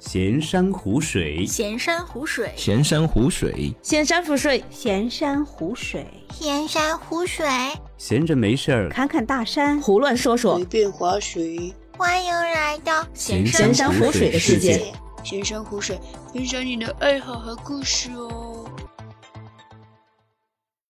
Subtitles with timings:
[0.00, 7.46] 闲山湖水，闲山湖水，闲山湖水，闲山湖水，闲山湖水，闲山湖水。
[7.98, 11.74] 闲着没事儿，侃侃大山，胡乱说说，随便划水。
[11.98, 14.90] 欢迎来到闲闲山湖水的世界。
[15.22, 15.98] 闲山湖水，
[16.32, 18.64] 分享你的爱好和故事哦。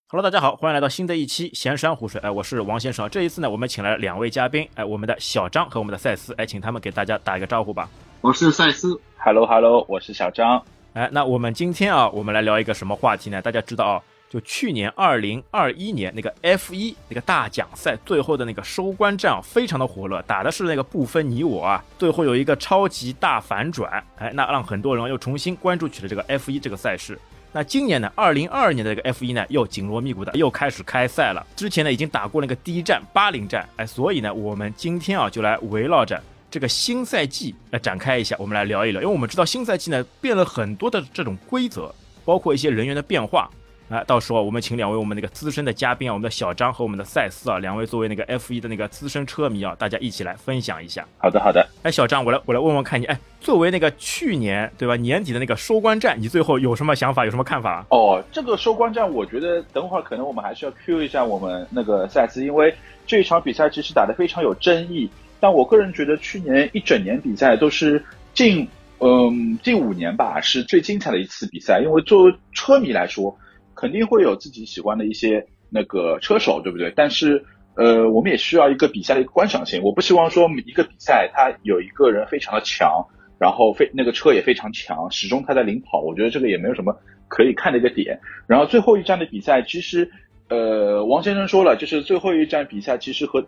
[0.07, 2.21] Hello，大家好，欢迎来到新的一期闲山湖水。
[2.21, 3.09] 哎，我是王先生。
[3.09, 7.89] 这一次呢，我们请来了两位嘉宾，哎，我们的小张和我们的赛斯，哎，请他们给大家打一个招呼吧。
[8.21, 10.63] 我是赛斯，Hello Hello，我是小张。
[10.93, 13.41] 哎，那我们今天啊，我们来聊一个什么话题呢？
[13.41, 27.17] 大家知道啊，就去年二零二一年那个 F 一那个大奖赛最后的那个收官战啊，非常的火热，打的是那个不分你我啊，最后有一个超级大反转，哎，那让很多人又重新关注起了这个 F 一这个赛事。
[27.51, 31.43] 那今年呢，二零二二年的这个 F 一呢，又紧锣密鼓的又开始开赛了。
[31.55, 39.01] 之前呢，已经打过那个第一站巴林站，哎，所以呢，我们今天啊，就来围绕着这个新赛季来展开一下，我们来聊一聊。
[39.01, 41.89] 因为我们知道新赛季呢，变了很多的这种规则，
[42.25, 43.49] 包括一些人员的变化。
[43.89, 51.05] 啊，到时候我们请两位我们那个资深的嘉宾啊，我们的小张和我们的赛斯啊，两位作为那个 F 一的那个资深车迷啊，大家一起来分享一下。
[51.17, 51.65] 好的，好的。
[51.83, 57.85] 哎，小张，我来我来问问看你，哎，作为那个去年对吧年底的那个收官战，你最后有什么想法，有什么看法？
[57.89, 62.73] 哦，这个收官战，我觉得等会儿可能我们还是要 Q 一下我们那个赛斯，因为
[63.05, 65.09] 这一场比赛其实打得非常有争议。
[65.41, 68.01] 但我个人觉得去年一整年比赛都是
[68.33, 68.65] 近
[68.99, 73.37] 嗯近五年吧是最精彩的一次比赛，因为作为车迷来说。
[73.73, 76.93] 肯定会有自己喜欢的一些那个车手，对不对？
[76.95, 79.81] 但是，呃，我们也需要一个比赛的一个观赏性。
[79.81, 83.03] 我不希望说一个比赛它有一个人非常的强，
[83.39, 85.99] 然后非那个车也非常强，始终他在领跑。
[86.01, 86.95] 我觉得这个也没有什么
[87.27, 88.19] 可以看的一个点。
[88.45, 90.11] 然后最后一站的比赛，其实，
[90.49, 93.43] 呃，王先生说了，就是最后一站比赛其实和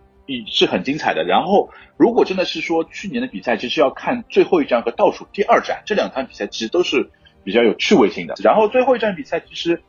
[0.48, 1.24] 是很精彩的。
[1.24, 7.10] 然后，如果真的是说去年的比赛，其实要看最后一站和倒数第二站这两场比赛，其实都是
[7.44, 8.36] 比较有趣味性的。
[8.44, 9.82] 然后最后一站比赛其实。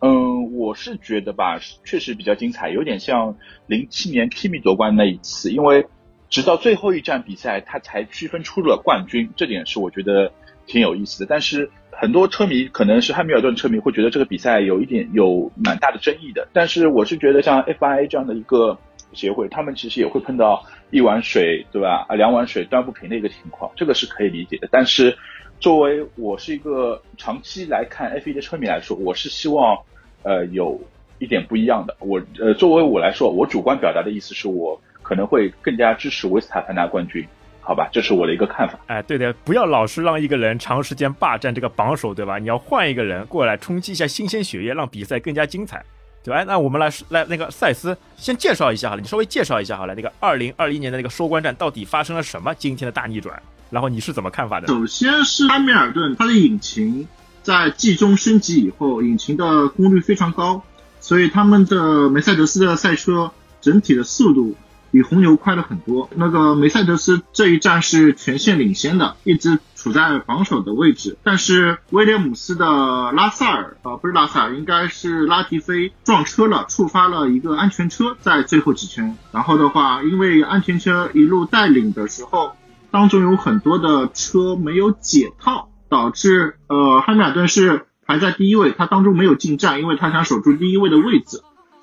[0.00, 3.34] 嗯，我是觉得吧，确实比较精彩，有点像
[3.66, 5.86] 零七年 Kimi 夺冠那一次，因为
[6.30, 10.30] 直到最后一站比赛，他才区分出了冠军，这点是我觉得
[10.68, 11.26] 挺有意思的。
[11.28, 16.46] 但是很多车迷，可能是汉密尔顿车迷会觉得这个比赛有一点有蛮大的争议的。
[16.52, 18.78] 但是我是觉得像 FIA 这样的一个
[19.12, 22.06] 协会，他们其实也会碰到一碗水对吧？
[22.08, 24.68] 啊，两碗水端不平的一个情况，这个是可以理解的。
[24.70, 25.16] 但是
[25.60, 29.76] 作为我是一个长期来看 F1 的车迷来说，我是希望，
[30.22, 30.80] 呃，有
[31.18, 31.96] 一点不一样的。
[32.00, 37.26] 我呃，作为我来说，我主观表达的意思是我可能会更加支持维斯塔潘拿冠军，
[37.60, 37.88] 好吧？
[37.90, 38.78] 这是我的一个看法。
[38.86, 42.38] 哎，对的，不要老是让一个人长时间霸占这个榜首，对吧？
[42.38, 45.82] 你要换一个人过来冲击一下新鲜血液，让比赛更加精彩，
[46.24, 46.44] 对吧？
[46.44, 52.54] 那我们来来那个赛斯先介绍一下好了，你稍微介绍一下好了，那个二零二一年的那个收官战到底发生了什么？
[52.54, 53.40] 今天的大逆转。
[53.70, 54.66] 然后你是怎么看法的？
[54.66, 57.06] 首先是汉密尔顿，他的引擎
[57.42, 60.62] 在季中升级以后，引擎的功率非常高，
[61.00, 63.30] 所以他们的梅赛德斯的赛车
[63.60, 64.54] 整体的速度
[64.90, 66.08] 比红牛快了很多。
[66.14, 71.16] 那个梅赛德斯这一站是全线领先的，一直处在榜首的位置。
[71.22, 72.66] 但是威廉姆斯的
[73.12, 79.16] 拉萨尔、呃，不是拉萨尔，应该是拉提菲撞车了，触发了一个安全车，在最后几圈。
[79.32, 82.52] 然后的话，因为安全车一路带领的时候。
[82.90, 91.42] 当中有很多的车没有解套，导致呃汉密尔顿是排在第一位，他当中没有进站，因为他想守住第一位的位置。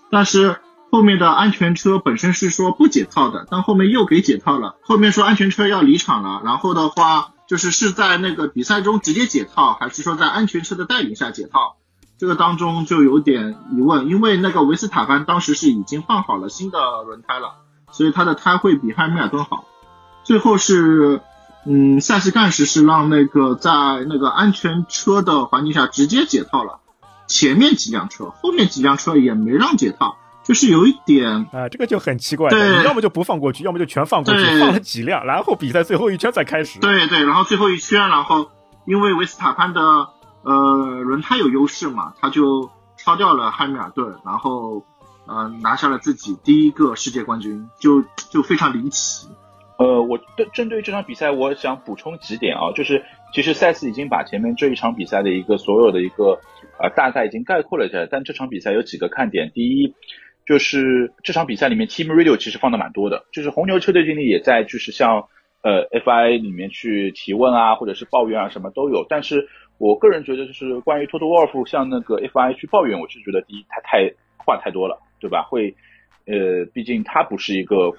[0.10, 0.58] 但是
[0.92, 4.76] 后面的安全车本身是说不解套的，但后面又给解套了。
[4.84, 11.78] 后面说安全车要离场了，然后的话就是是在那个比赛中直接解套，还是说在安全车的带领下解套？
[12.18, 17.56] 这个当中就有点疑问，因为那个维斯塔潘当时是已经换好了新的轮胎了，
[17.92, 19.66] 所以他的胎会比汉密尔顿好。
[20.24, 21.22] 最后是，
[21.66, 23.72] 嗯，赛事干事是让那个在
[24.08, 26.80] 那个安全车的环境下直接解套了，
[27.28, 36.80] 前面几辆车，后面几辆车也没让解套，就是有一点啊，这个就很奇怪，对，要么就不放过去，要么就全放过去，放了几辆，然后比赛最后一圈才开始。
[36.80, 38.52] 对对，然后最后一圈，然后
[38.86, 39.82] 因为维斯塔潘的
[40.44, 44.86] 呃轮胎有优势嘛，他就超掉了汉密尔顿，然后
[45.26, 49.28] 呃拿下了自己第一个世界冠军，就就非常离奇。
[49.78, 53.04] 呃，我对针对这场比赛，我想补充几点啊，就是
[53.34, 56.40] 其实赛斯已经把前面这一场比赛的一个所有的一个
[56.80, 59.52] 呃大概已经概括了一下，但这场比赛有几个看点。
[59.54, 59.94] 第一，
[60.46, 65.28] 就是这场比赛里面 Team Radio 其实放的蛮多的，就是红牛车队经理也在，就是像
[65.62, 69.06] 呃 FI 里面去提问啊，或者是抱怨啊，什么都有。
[69.10, 69.48] 但是
[69.78, 75.44] 我个人觉得，就是关于托托沃尔夫向那个 FI 去抱怨，我是觉得第一他太话太多了，对吧？
[75.44, 75.76] 会
[76.26, 77.94] 呃，毕竟他不是一个。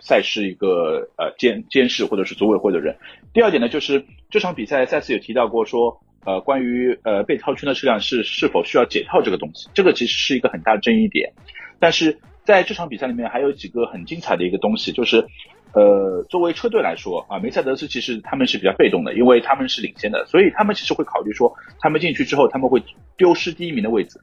[0.00, 2.96] 赛事一个呃监监事或者是组委会的人。
[3.32, 11.32] 第二点呢，就是这场比赛赛次有提到过说，呃，关于呃被套圈的车辆是是否需要解套这个东西，这个其实是一个很大的争议点。
[11.78, 15.26] 但是在这场比赛里面还有几个很精彩的一个东西，就是
[15.74, 22.82] 呃作为车队来说啊，梅赛德斯其实他们是比较被动的，因为他们是领先的，所以他们其实会考虑说，他们进去之后他们会
[23.16, 24.20] 丢失第一名的位置，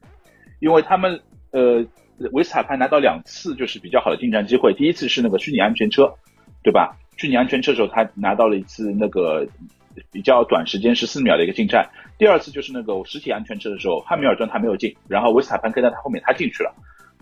[0.60, 1.20] 因为他们
[1.52, 1.86] 呃
[2.32, 6.14] 维斯塔潘拿到两次就是比较好的进站机会，第一次是那个虚拟安全车，
[6.62, 6.96] 对吧？
[7.16, 9.46] 虚拟安全车的时候他拿到了一次那个
[10.10, 11.88] 比较短时间十四秒的一个进站，
[12.18, 16.74] 第二次就是那个实体安全车的时候，汉密尔顿他没有进，然后维斯塔潘跟在他后面他进去了。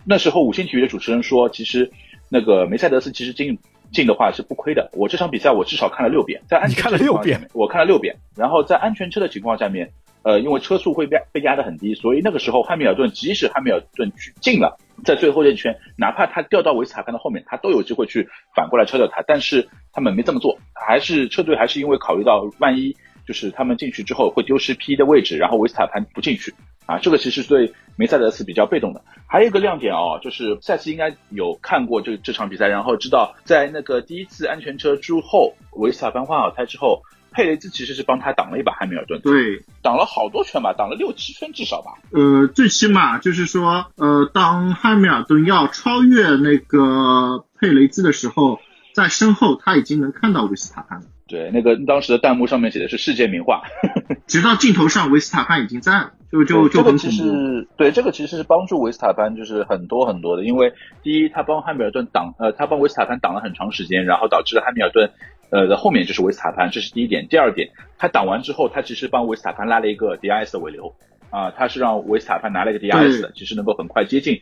[0.05, 1.91] 那时候五星体育的主持人说，其实
[2.29, 3.59] 那个梅赛德斯其实进
[3.93, 4.91] 进的话是不亏的。
[4.93, 8.15] 我这场比赛我至少看了六遍，在安全你看了六遍，我看了六遍。
[8.37, 9.91] 然后在安全车的情况下面，
[10.23, 19.23] 呃，因为车速会被被压得很低，所以那个时候汉密尔顿即使汉密尔顿去进了，在最后这一圈，哪怕他掉到维斯塔潘的后面，他都有机会去反过来超掉他。
[19.27, 22.95] 但是他们没这么做，还是车队还是因为考虑到万一
[23.27, 26.55] 就是他们进去之后会丢失 P 一的位置，然后维斯塔潘不进去
[26.87, 29.03] 啊，这个其实对梅赛德斯比较被动的。
[29.27, 41.95] 还有一个亮点哦，就是赛斯应该有看过这这场比赛，然后知道在那个第一次安全车之后，维斯塔潘换好胎之后，佩雷兹其实是帮他挡了一把汉密尔顿，对，挡了好多圈吧，挡了六七圈至少吧。
[42.13, 48.61] 呃，最起码就是说，呃，当汉密尔顿要超越那个佩雷兹的时候，
[48.93, 51.07] 在身后他已经能看到维斯塔潘了。
[51.27, 53.63] 对，那个当时的弹幕上面写的是世界名画，
[54.29, 57.35] 直到镜头上维斯塔潘已经在了，就就就这个其很恐怖。
[57.35, 65.11] 实对这个其实是帮助维斯塔潘就是很多很多的，因为第一他帮汉密尔顿挡呃他帮维斯塔潘挡了很长时间，然后导致了汉密尔顿
[65.51, 67.27] 呃的后面就是维斯塔潘，这是第一点。
[67.29, 70.95] 第二点，他挡完之后，他其实帮维斯塔潘拉了一个 DRS 的尾流
[71.31, 74.39] 啊、他是让维斯塔潘拿了一个 DRS 的，其实能够很快接近。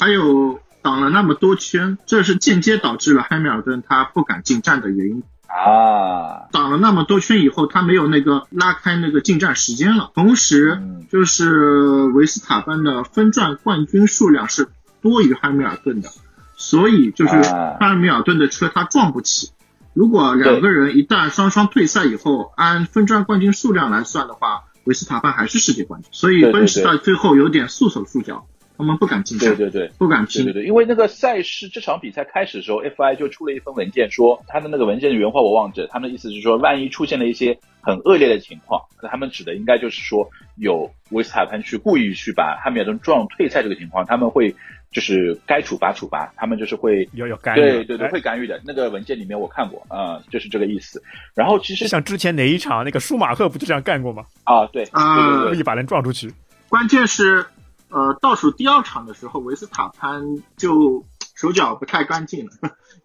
[0.00, 5.22] 还有挡了那么多圈，这是间接导致了汉密尔顿他不敢进站的原因。
[5.52, 10.10] 啊，挡了那么多圈以后，他没有那个拉开那个进站时间了。
[10.14, 14.68] 同时，嗯就是维斯塔潘的分站冠军数量是
[15.02, 16.08] 多于汉密尔顿的，
[16.56, 19.50] 所以就是啊汉密尔顿的车他撞不起。
[19.92, 26.08] 如果两个人一旦双双退赛以后，按分站冠军数量来算的话，维斯塔潘还是世界冠军。
[26.12, 28.46] 所以奔驰到最后有点束手束脚，
[28.82, 29.92] 他们不敢进站，对对对。
[29.96, 30.62] 不敢拼对对。
[30.62, 44.52] 对，因为那个赛事这场比赛开始的时候，FI 就出了一份文件说，他的那个文件的原话我忘记了，他们的意思是说，万一出现了一些很恶劣的情况，那他们指的应该就是说有维斯塔潘去故意去把汉密尔顿撞退赛这个情况，他们会
[44.90, 48.60] 就是该处罚处罚，他们就是会要有干预对对对哎会干预的。
[48.64, 51.02] 那个文件里面我看过啊、就是这个意思。
[51.34, 54.24] 然后其实像之前哪一场那个舒马赫不就这样干过吗？
[54.44, 56.32] 啊，对啊对对对，一把人撞出去，
[56.68, 57.46] 关键是，
[57.92, 60.22] 呃，倒数第二场的时候，维斯塔潘
[60.56, 61.04] 就
[61.34, 62.52] 手脚不太干净了，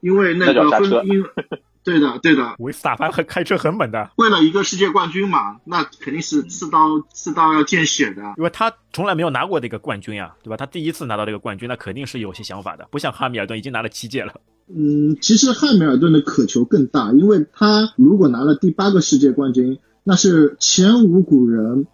[0.01, 1.29] 因为那个分因为
[1.83, 8.21] 对的对的，维斯塔潘还开车很猛的，为了一个世界冠军嘛，那肯定是刺刀刺刀要见血的。
[8.37, 10.57] 因为他从来没有拿过这个冠军啊，对吧？
[10.57, 14.33] 他第一次拿到这个冠军，那肯定是有些想法的，不像汉密尔顿已经拿了七届了。
[14.67, 21.87] 嗯，其实汉密尔顿的渴求更大，因为他如果拿了第八个世界冠军，那是前无古人，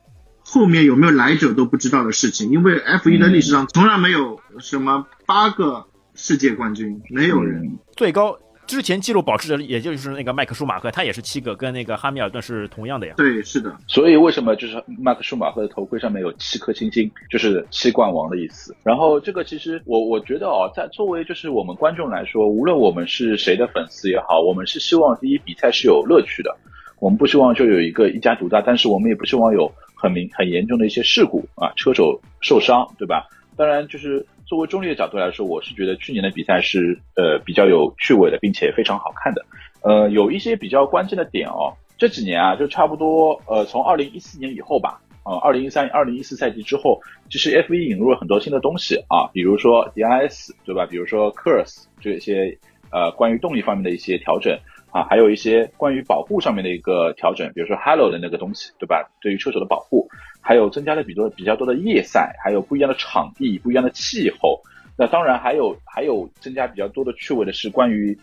[0.54, 2.52] 后面有没有来者都不知道的事情。
[2.52, 7.64] 因为 F 一的历史上从来没有什么八个世界冠军，没有人。
[7.64, 13.14] 嗯最高之前记录保持者，也就是那个麦克舒马赫，他也是七个，跟那个哈密尔顿是同样的呀。
[13.18, 18.74] 对，是的，所以为什么就是麦克舒马赫的头盔上面有七颗星星，就是七冠王的意思。
[18.84, 26.56] 然后这个其实我我觉得哦，在作为就是我们观众来说，无论我们是谁的粉丝也好，我们是希望第一比赛是有乐趣的，
[27.04, 33.28] 我们不希望就有一个一家独大，但是我们也不希望有很明很严重的一些事故啊，车手受伤，对吧？
[33.58, 39.46] 当然，就是作为中立的角度来说，我是觉得去年的比赛是呃比较有趣味的，并且非常好看的。
[39.82, 41.74] 呃，有一些比较关键的点哦。
[41.98, 50.86] 这几年啊，就差不多呃，从二零一四年以后吧，呃，二零一三、二零一四赛季之后，其实 F 1引入了很多新的东西啊，比如说 DIS 对吧？
[50.86, 52.58] 比如说 Curse 这些
[52.94, 54.58] 呃关于动力方面的一些调整
[54.94, 59.10] 啊，还有一些关于保护上面的一个调整，比如说 Halo 的那个东西对吧？
[59.20, 60.08] 对于车手的保护，
[60.40, 64.62] 还有增加了比多比较多的夜赛，还有不一样的场地、不一样的气候。
[64.96, 68.16] 那当然还有还有增加比较多的趣味的是关于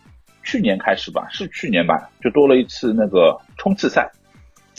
[0.45, 4.09] 去年开始吧，是去年吧，就多了一次那个冲刺赛。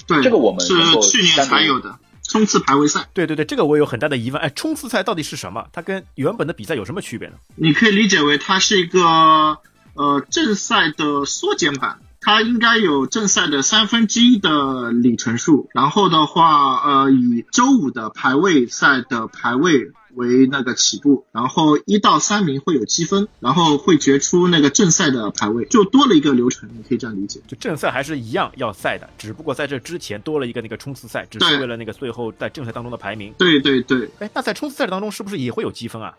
[0.08, 1.94] 对，这个我们是去年才有的
[2.24, 3.02] 冲刺排位赛。
[3.14, 4.42] 对对对，这个我有很大的疑问。
[4.42, 5.68] 哎，冲刺赛到底是什么？
[5.74, 7.36] 它跟原本的比赛有什么区别呢？
[7.58, 9.58] 你可以理解为它是一个
[10.02, 27.40] 呃正赛的缩减版，它应该有正赛的三分之一的里程数，然后的话呃以周五的排位赛的排位为那个起步，然后一到三名会有积分，然后会决出那个正赛的排位，就多了一个流程，你可以这样理解。
[27.48, 33.34] 就正赛还是一样要赛的，只不过在这之前多了一个那个冲刺赛，只是为了那个最后在正赛当中的排名。
[33.38, 36.14] 对对对，哎，那在冲刺赛当中是不是也会有积分啊？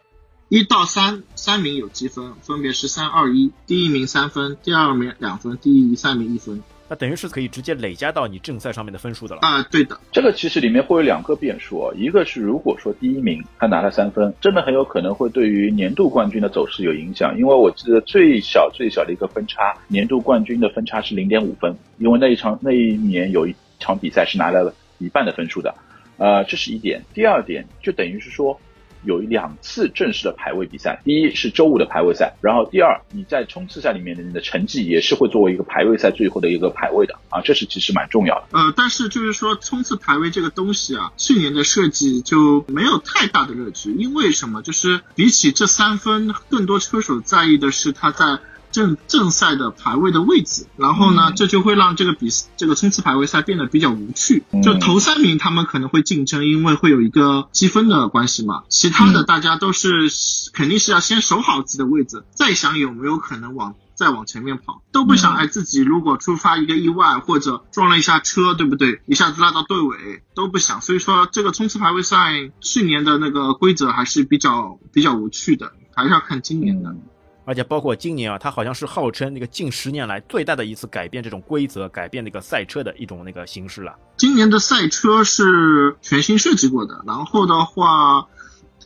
[0.52, 6.62] 一到三三名有积分，分别是三二一，第一名三分，第二名两分，第三名一分。
[6.90, 9.40] 那等于是可以直接累加到你正赛上面的分数的了。
[9.40, 25.74] 啊、对的，这个其实里面会有两个变数啊，一个是如果说第一名他拿了三分，真的很有可能会对于年度冠军的走势有影响，因为我记得最小最小的一个分差，年度冠军的分差是零点五分，因为那一场那一年有一场比赛是拿了一半的分数的，
[26.18, 27.02] 呃，这是一点。
[27.14, 28.60] 第二点就等于是说。
[29.04, 38.46] 有两次正式的排位比赛，第一是周五的排位赛，然后第二你在冲刺赛里面的你的成绩也是会作为一个排位赛最后的一个排位的啊，这是其实蛮重要的。
[38.52, 44.62] 呃，但是就是说冲刺排位这个东西啊，去年的设计就没有太大的乐趣，因为什么？
[44.62, 48.38] 就是比起这三分，更多车手在意的是他在
[48.72, 54.42] 正正赛的排位的位置，然后呢，嗯这就会让这个比这个冲刺排位赛变得比较无趣。
[54.50, 58.64] 嗯就头三名他们可能会竞争，因为会有一个积分的关系嘛。
[58.68, 60.08] 其他的大家都是、
[60.52, 69.00] 肯定是要先守好自己的位置，再想有没有可能往再往前面跑，都不想嗯哎自己如果触发一个意外或者撞了一下车，对不对？
[69.06, 70.80] 一下子拉到队尾都不想。
[70.80, 76.90] 所以说这个冲刺排位赛去年的那个规则还是比较比较无趣的，还是要看今年的。
[76.90, 77.02] 嗯
[77.44, 83.94] 而且包括今年啊，它好像是号称那个近十年来最大的一次改变这种规则、改变那个赛车的一种那个形式了。
[84.16, 88.26] 今年的赛车是全新设计过的，然后的话，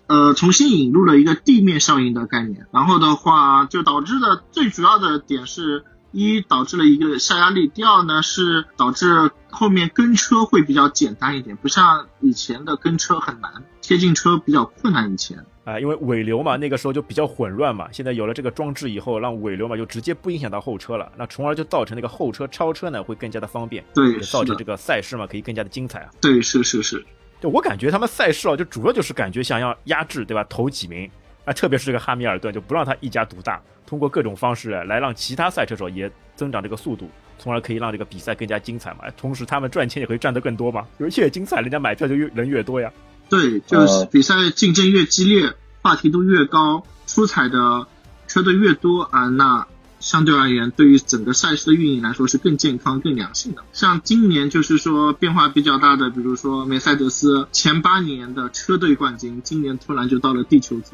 [0.07, 5.85] 呃，重新引入了一个地面效应的概念，然后的话就导致的最主要的点是。
[6.13, 13.53] 一导致了一个下压力，第二呢是导致后面跟车会比较简单一点，不像以前的跟车很难，
[13.87, 15.13] 贴近车比较困难。
[15.13, 17.89] 以前啊、因为尾流嘛，那个时候就比较混乱嘛。
[17.93, 26.11] 现在有了这个装置以后，让尾流嘛就直接不影响到后车了，那从而就造成那个后车超车呢会更加的方便，对也造成这，个赛事嘛可以更加的精彩啊。
[26.21, 27.05] 对是是是，
[27.41, 30.45] 就我感觉他们赛事啊，就主要就是感觉想要压制，对吧？
[30.49, 31.09] 头几名
[31.45, 39.01] 啊，特别是这个哈密尔顿，就不让他一家独大，通过各种方式来让其他赛车手也增长这个速度，从而可以让这个比赛更加精彩嘛。
[39.17, 42.93] 同时他们赚钱也可以赚得更多嘛，越精彩，人家买票就越人越多呀。
[43.29, 47.87] 对，就是呃比赛竞争越激烈，话题度越高，出彩的
[48.29, 49.67] 车队越多啊，那
[49.99, 53.65] 相对而言，对于整个赛事的运营来说是更健康、更良性的。
[53.73, 60.93] 像今年就是说变化比较大的，比如说梅赛德斯前八年的车队冠军，今年突然就到了地球组。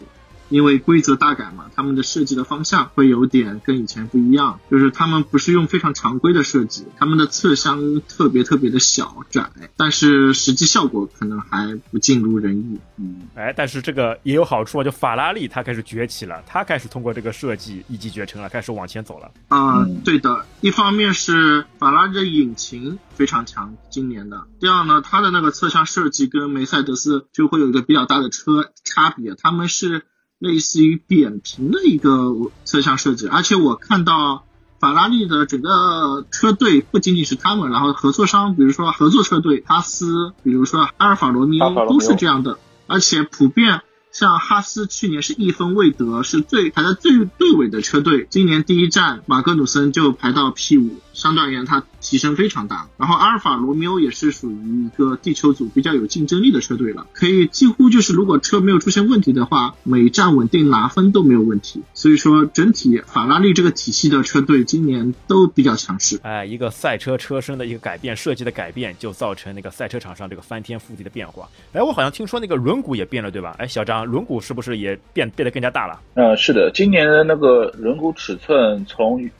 [0.53, 12.79] 因为规则大改嘛，他们的设计的方向会有点跟以前不一样，就是他们不是用非常常规的设计，他们的侧箱特别特别的小窄，但是实际效果可能还不尽如人意。
[12.99, 19.31] 嗯，哎，但是这个也有好处啊，就法拉利它开始崛起了，它开始通过这个设计一骑绝尘了，开始往前走了。
[19.49, 30.05] 啊、嗯对的，一方面是法拉利的引擎非常强，今年的；第二呢，它的那个侧向设计跟梅赛德斯就会有一个比较大的车差别，他们是
[30.43, 32.35] 类似于扁平的一个
[32.65, 34.45] 侧向设计，而且我看到。
[34.83, 42.59] 法拉利的整个车队不仅仅是他们，然后合作商，比如说合作车队哈斯，比如说阿尔法罗密欧欧都是这样的，
[42.89, 48.27] 而且普遍像哈斯去年是一分未得，是最排在最队尾的车队。
[48.29, 52.89] 今年第一站马格努森就排到 P 五，相对而言它提升非常大。
[52.99, 61.83] 然后阿尔法罗密欧也是属于一个地球组比较有竞争力的车队了，可以几乎就是如果车没有出现问题的话，每站稳定拿分都没有问题。
[61.95, 66.19] 所以说整体法拉利这个体系的车队今年都比较强势。
[66.23, 71.49] 哎，一个赛车车身的一个改变，设计的改变，就造成那个赛车场上这个翻天覆地的变化。
[71.73, 73.55] 哎，我好像听说那个轮毂也变了，对吧？
[73.59, 76.01] 哎，小张，轮毂是不是也变变得更加大了？
[76.15, 79.31] 呃，是的，今年的那个轮毂尺寸从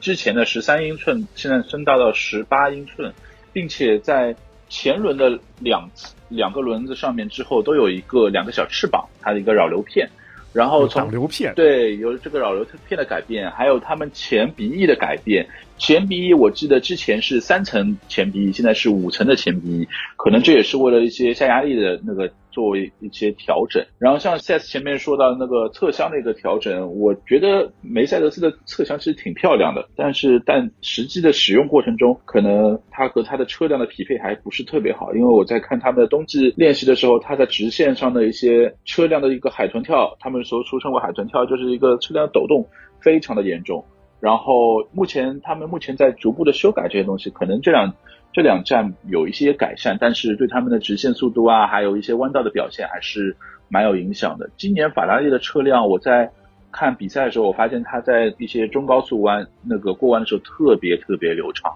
[0.00, 3.12] 之前的十三英寸，现在升到了十八英寸，
[3.52, 4.34] 并且在
[4.68, 5.88] 前轮的两
[6.28, 10.08] 两个轮子上面之后都有一个两个小翅膀，它的一个扰流片，
[10.52, 15.46] 然后从挡流片，对，有这个扰流片的改变，还有他们前鼻翼的改变。
[15.78, 23.84] 前鼻翼我记得之前是三层前鼻翼，现在是五层的前鼻翼，可能这也是为了一些下压力的那个作为一些调整。
[23.98, 35.14] 然后像 CS 前面说到那个侧箱的一个调整，我觉得梅赛德斯的侧箱其实挺漂亮的，但是但实际的使用过程中，可能它和它的车辆的匹配还不是特别好。
[35.14, 42.66] 因为我在看他们的冬季练习的时候，它在直线上的一些车辆的一个海豚跳，他们所俗称为海豚跳，就是一个车辆抖动
[43.02, 43.84] 非常的严重。
[44.18, 47.92] 然后目前他们目前在逐步的修改这些东西，可能这两
[48.36, 53.34] 这两站有一些改善，但是对他们的直线速度啊，还有一些弯道的表现还是
[53.70, 54.50] 蛮有影响的。
[54.58, 56.30] 今年法拉利的车辆，我在
[56.70, 61.72] 看比赛的时候，我发现它在一些中高速弯那个过弯的时候特别特别流畅。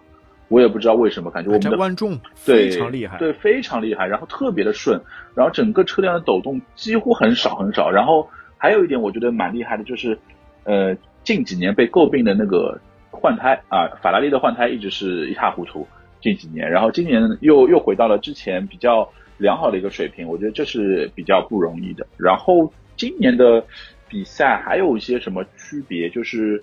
[0.49, 1.97] 我也不知道为什么，感觉我们的弯
[2.35, 3.17] 非常厉害。
[3.17, 5.01] 对，非常厉害，然后特别的顺，
[5.35, 7.91] 然后整个车辆的抖动几乎很少很少。
[7.91, 10.19] 然后还有一点我觉得蛮厉害的，就是
[10.65, 12.79] 呃近几年被诟病的那个
[13.11, 15.89] 换胎啊，法拉利的换胎一直是一塌糊涂，
[16.21, 22.07] 近几年，然后今年又又回到了之前比较良好的一个水平，我觉得这是比较不容易的。
[22.17, 23.65] 然后今年的
[24.09, 26.63] 比赛还有一些什么区别，就是。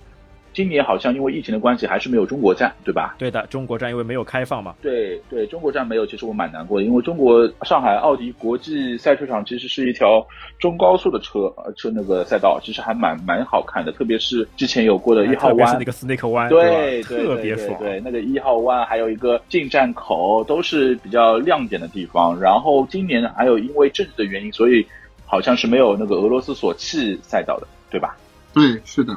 [0.57, 3.13] 今年好像因为疫情的关系，还是没有中国站，对吧？
[3.19, 4.73] 对的，中国站因为没有开放嘛。
[4.81, 10.25] 对对，中国站没有，其实我蛮难过的，因为中国上海奥迪国际赛车场其实是一条
[10.57, 17.77] 中高速的车车那个赛道，其实还蛮蛮好看的，特别是之前有过的 一号弯，那个 Snake 弯，对对，特别爽。
[17.77, 22.35] 对，那个一号弯还有一个进站口都是比较亮点的地方。
[22.41, 24.83] 然后今年还有因为政治的原因，所以
[25.23, 28.17] 好像是没有那个俄罗斯索契赛道的，对吧？
[28.55, 29.15] 对，是的。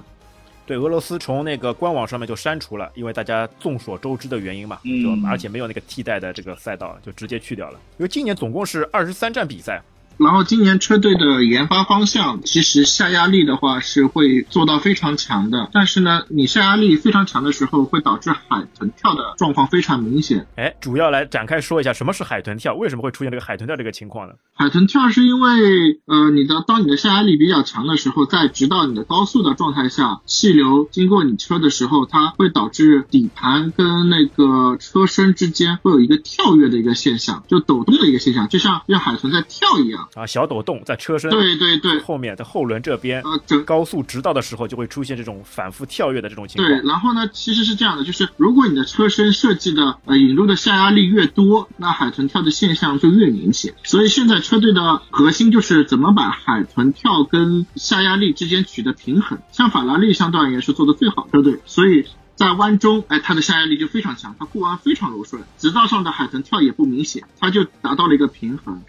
[0.71, 7.81] 对俄罗斯从那个官网上面就删除了，因为大家众所周知的原因嘛，就而且没有那个替代的这个赛道，就直接去掉了。
[7.99, 9.83] 因为今年总共是二十三站比赛。
[10.21, 15.71] 然后今年车队的研发方向，其实下压力的话是会做到非常强的。
[15.73, 20.47] 但是呢，你下压力非常强的时候，会导致海豚跳的状况非常明显。
[20.57, 24.35] 哎，主要来展开说一下什么是海豚跳，为什么会出现这个海豚跳这个情况呢？
[24.53, 40.09] 海豚跳是因为，呃，你的当你的下压力比较强的时候，在直到你的高速的状态下，气流经过你车的时候，它会导致底盘跟那个车身之间会有一个跳跃的一个现象，就抖动的一个现象，就像让海豚在跳一样。
[40.15, 46.69] 啊，小抖动在车身对对对后面的后轮这边，呃，整高速直道的时候就会出现这种反复跳跃的这种情况。
[46.69, 53.75] 对，然后呢，其实是这样的，就是如果你的车身设计的呃引入的下压力越多，那海豚跳的现象就越明显。
[53.85, 59.39] 所以现在车队的核心就是怎么把海豚跳跟下压力之间取得平衡。
[59.53, 68.83] 像法拉利相对而言是做的最好车队，所以在弯中，哎，它的下压力就非常强，它过弯非常柔顺，直道上的海豚跳也不明显，它就达到了一个平衡。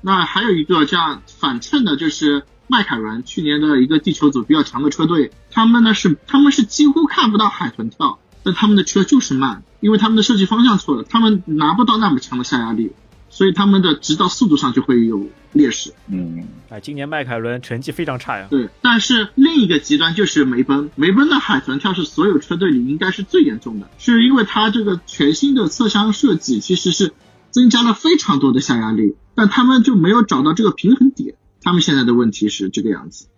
[0.00, 12.92] 那还有一个这样反衬的，就是迈凯伦去年的一个地球组比较强的车队，他们呢是他们是几乎看不到海豚跳，但他们的车就是慢，因为他们的设计方向错了，他们拿不到那么强的下压力，
[13.30, 15.92] 所以他们的直道速度上就会有劣势。
[16.08, 18.46] 嗯，哎，今年迈凯伦成绩非常差呀。
[18.50, 27.12] 对，但是另一个极端就是梅奔，梅奔的海豚跳是所有车队里应该是最严重的，是因为它这个全新的侧箱设计其实是
[27.50, 29.16] 增加了非常多的下压力。
[29.34, 33.28] 但他们就没有找到这个平衡点，他们现在的问题是这个样子。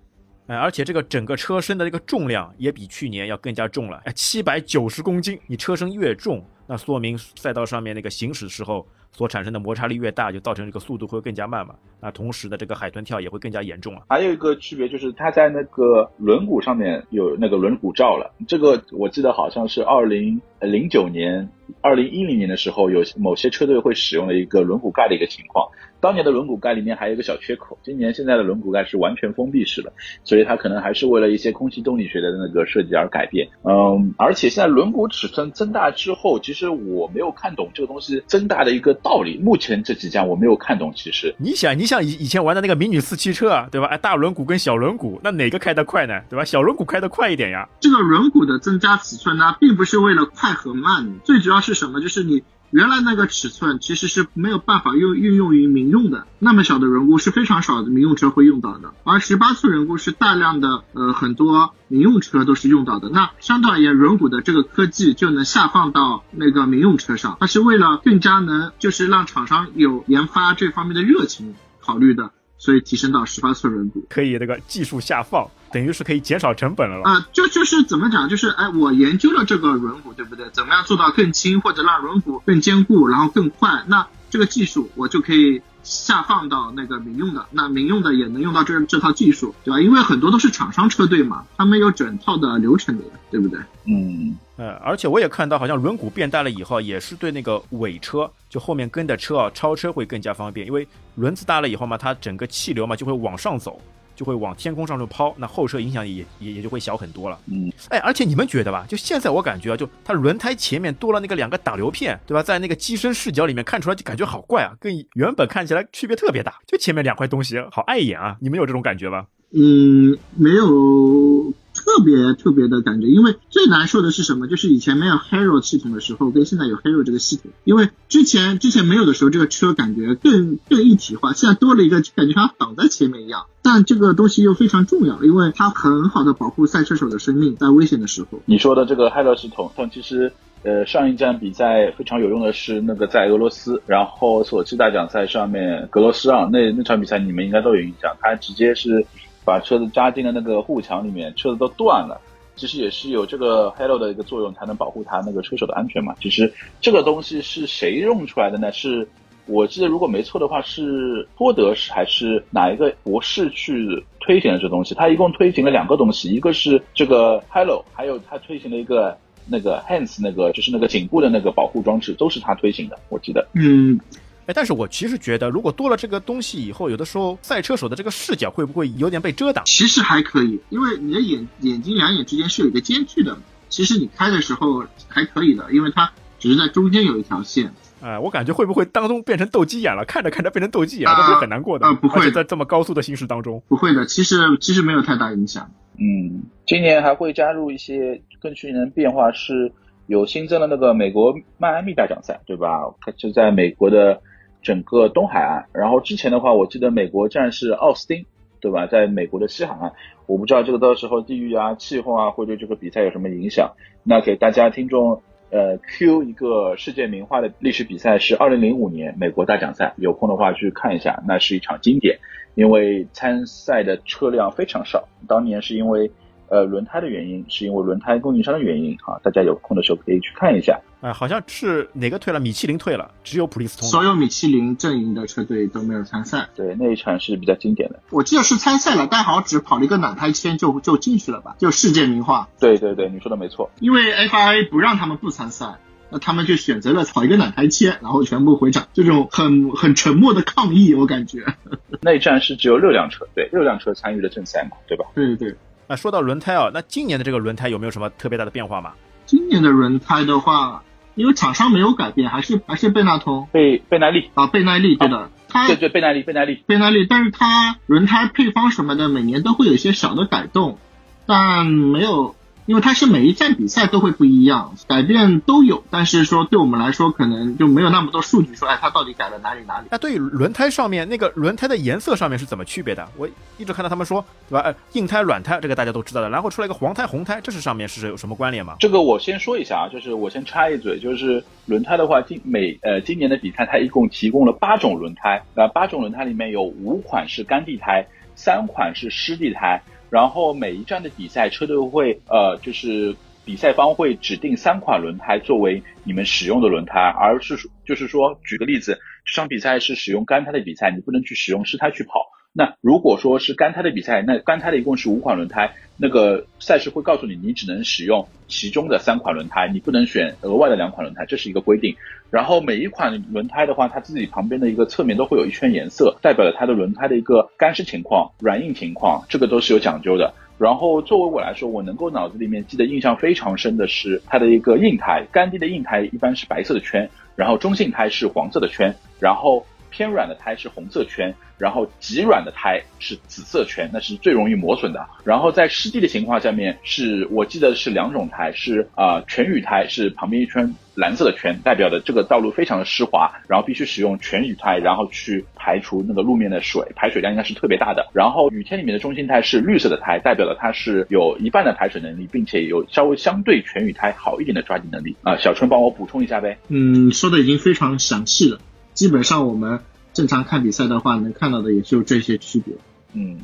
[0.47, 5.39] 哎，而且这个整个车身的这个重量也比去年要更加重了，哎，七百九十公斤。
[5.47, 11.75] 你车身越重，那说明赛道上面那个行驶时候所产生的摩擦力越大，就造成这个速度会更加慢嘛。
[12.01, 14.03] 那同时的这个海豚跳也会更加严重了。
[14.09, 25.69] 还有一个区别就是它在那个轮毂上面有那个轮毂罩了，这个我记得好像是二零零九年、二零一零年的时候，有某些车队会使用的一个轮毂盖的一个情况。
[26.01, 29.93] 当年的轮毂盖里面还有一个小缺口，今年现在的轮毂盖是完全封闭式的，
[30.25, 33.47] 所以它可能还是为了一些空气动力学的那个设计而改变。
[33.65, 39.39] 嗯，而且现在轮毂尺寸增大之后，其实我没有看懂这个东西增大的一个道理。
[39.39, 40.93] 目前这几家我没有看懂。
[40.95, 43.87] 其实你想，你想以以前玩的那个迷你四驱车啊，对吧？
[43.89, 46.21] 哎，大轮毂跟小轮毂，那哪个开得快呢？
[46.29, 46.45] 对吧？
[46.45, 47.69] 小轮毂开得快一点呀。
[47.81, 52.01] 这个轮毂的增加尺寸呢，并不是为了快和慢，最主要是什么？
[52.01, 52.43] 就是你。
[52.71, 63.09] 原来那个尺寸其实是没有办法用运用于民用的，那么小的轮毂是非常少的民用车会用到的，而十八寸轮毂是大量的，呃，很多民用车都是用到的。
[63.09, 72.31] 那相对而言，轮毂的这个科技就能下放到那个民用车上，它是为了更加能就是让厂商有研发这方面的热情考虑的。
[72.61, 77.27] 所以提升到十八寸轮毂，可以那个技术下放，等于是可以减少成本了啊！
[77.33, 80.47] 就就是怎么讲，就是哎，我研究了这个轮毂，对不对？
[80.51, 83.83] 怎么样做到更轻，或者让轮毂更坚固，然后更快？
[83.87, 89.81] 那这个技术我就可以下放到那个民用的，那民用的也能用到这这套技术，对吧？
[89.81, 93.59] 因为很多都是厂商车队嘛，他们有整套的流程的，对不对？
[93.87, 94.37] 嗯。
[94.57, 103.81] 呃，而且我也看到，好像轮毂变大了以后，也是对那个尾车，就后面跟的车啊，超车会更加方便，因为轮子大了以后嘛，它整个气流嘛就会往上走，
[104.21, 107.39] 就会往天空上面抛，那后车影响也也也就会小很多了。
[107.47, 108.85] 嗯，哎，而且你们觉得吧？
[108.87, 112.43] 就现在我感觉啊，就它轮胎前面多了那个两个挡流片，对吧？
[112.43, 119.25] 在那个机身视角里面看出来就感觉好怪啊，跟原本看起来区别特别大，就前面两块东西好碍眼啊，你们有这种感觉吧？
[119.55, 121.55] 嗯，没有。
[121.83, 124.47] 特别特别的感觉，因为最难受的是什么？
[124.47, 133.47] 就是以前没有 Hero 系统的时候，跟现在有 Hero 这个系统，因为之前之前没有的时候，这个车感觉更更一体化，现在多了一个，感觉它挡在前面一样。
[133.63, 138.41] 但这个东西又非常重要，因为它很好的保护赛车手的生命，在危险的时候。
[138.45, 140.31] 你说的这个 Halo 系统，其实
[140.63, 149.07] 呃上一站比赛非常有用的是那个在俄罗斯，然后索契大奖赛上面格罗斯让那那场比赛你们应该都有印象，他直接是。
[149.51, 152.21] 把车子扎进了那个护墙里面，车子都断了。
[152.55, 156.15] 其实也是有这个 Halo 的一个作用，才能保护他那个车手的安全嘛。
[156.21, 158.71] 其实这个东西是谁用出来的呢？
[158.71, 159.09] 是
[159.47, 164.95] 我记得如果没错的话，是托德是还是哪一个博士去推行的这东西？
[164.95, 172.97] 他一共推行了两个东西，一个是这个 Halo，还有他推行了一个那个 Hands 那个就是那个颈部的那个保护装置，都是他推行的。
[173.09, 173.99] 我记得，嗯。
[174.47, 179.65] 但是我其实觉得，如果多了这个东西以后，有的时候赛车手的这个视角会不会有点被遮挡？
[179.65, 187.73] 其实还可以，因为你的眼眼睛两眼之间是有一个间距的，其实你开的时候还可以的，因为它只是在中间有一条线。
[188.01, 190.05] 哎，我感觉会不会当中变成斗鸡眼了？
[190.05, 191.87] 看着看着变成斗鸡眼，这会很难过的。
[191.87, 194.05] 啊，不会，在这么高速的行驶当中，不会的。
[194.07, 195.71] 其实其实没有太大影响。
[195.97, 199.71] 嗯，今年还会加入一些跟去年变化是
[200.09, 202.69] 有新增了那个美国迈阿密大奖赛，对吧？
[203.03, 204.21] 它就在美国的。
[204.63, 208.27] 整个东海岸，然后之前的话，我记得美国站是奥斯汀，
[208.61, 208.87] 对吧？
[208.87, 209.93] 在美国的西海岸，
[210.27, 213.73] 我不知道这个到时候地域啊、气候啊会对这个比赛有什么影响。
[214.03, 222.19] 那给大家听众，呃，Q 一个世界名画的历史比赛是二零零五年美国大奖赛，有空的话去看一下，那是一场经典，
[222.55, 226.11] 因为参赛的车辆非常少，当年是因为。
[226.51, 230.79] 呃，轮胎的原因是因为轮胎供应商的原因啊，大家有空的时候可以去看一下。
[231.01, 232.41] 哎，好像是哪个退了？
[232.41, 233.89] 米其林退了，只有普利司通。
[233.89, 236.49] 所有米其林阵营的车队都没有参赛。
[236.57, 238.01] 对，那一场是比较经典的。
[238.11, 241.55] 我记得是参赛了，但好像只跑了一个暖胎圈就就进去了吧？
[241.59, 242.49] 就世界名画。
[242.59, 243.71] 对对对，你说的没错。
[243.79, 245.77] 因为 FIA 不让他们不参赛，
[246.11, 251.45] 那他们就选择了跑一个暖胎圈，然后全部回场，这种很很沉默的抗议，我感觉。
[252.03, 255.07] 那一站是只有六辆车，对，六辆车参与了正赛嘛，对吧？
[255.15, 255.57] 对对对。
[255.91, 258.93] 那说到轮胎啊，那今年的这个轮胎有没有什么特别大的变化吗？
[259.27, 260.85] 今年的轮胎的话，
[261.17, 270.79] 因为厂商没有改变，还是还是贝纳通、贝贝耐力啊，贝耐力对的，它对对贝耐力贝耐力贝耐力，但是它轮胎配方什么的每年都会有一些小的改动，
[271.27, 272.37] 但没有。
[272.71, 279.89] 因为它是每一站比赛都会不一样，改变都有，但是说对我们来说可能就没有那么多数据说，哎，它到底改了哪里哪里？
[279.91, 283.05] 那对于轮胎上面那个轮胎的颜色上面是怎么区别的？
[283.17, 283.29] 我
[283.59, 284.73] 一直看到他们说，对吧？
[284.93, 288.77] 硬胎、软胎这个大家都知道的，然后出来一个黄胎、红胎，这是上面是有什么关联吗？
[288.79, 298.07] 这个我先说一下啊，就是我先插一嘴，就是轮胎的话，今每呃今年的比赛它一共提供了八种轮胎，那，八种轮胎里面有五款是干地胎，
[298.37, 299.83] 三款是湿地胎。
[300.11, 312.27] 然后每一站的比赛车队会呃，就是比赛方会指定三款轮胎作为你们使用的轮胎，而是就是说，举个例子，这场比赛是使用干胎的比赛，你不能去使用湿胎去跑。
[312.53, 321.95] 那如果说是干胎的比赛，那干胎的一共是五款轮胎，那个赛事会告诉你，你只能使用其中的三款轮胎，你不能选额外的两款轮胎，这是一个规定。
[322.29, 330.35] 然后每一款轮胎的话，它自己旁边的一个侧面都会有一圈颜色，代表了它的轮胎的一个干湿情况、软硬情况，这个都是有讲究的。
[330.59, 339.65] 然后作为我来说，我能够脑子里面记得印象非常深的是它的一个硬胎，干地的硬胎一般是白色的圈，然后中性胎是黄色的圈，然后。
[339.91, 345.07] 偏软的胎是红色圈，然后极软的胎是紫色圈，那是最容易磨损的。
[345.25, 358.09] 然后在湿地的情况下面，是我记得是两种胎，是啊全雨胎是旁边一圈蓝色的圈，代表的这个道路非常的湿滑，然后必须使用全雨胎，然后去排除那个路面的水，排水量应该是特别大的。
[358.13, 365.37] 然后雨天里面的中心胎是绿色的胎，代表的它是有一半的排水能力，并且有稍微相对全雨胎好一点的抓地能力啊。
[365.37, 366.59] 小春帮我补充一下呗。
[366.69, 368.59] 嗯，说的已经非常详细了。
[368.95, 369.81] 基本上我们
[370.13, 372.75] 正常看比赛的话，能看到的也就这些区别。
[373.13, 373.39] 嗯，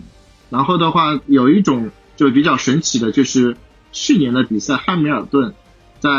[0.50, 3.56] 然后的话，有一种就比较神奇的，就是
[3.92, 5.54] 去年的比赛，汉密尔顿
[6.00, 6.11] 在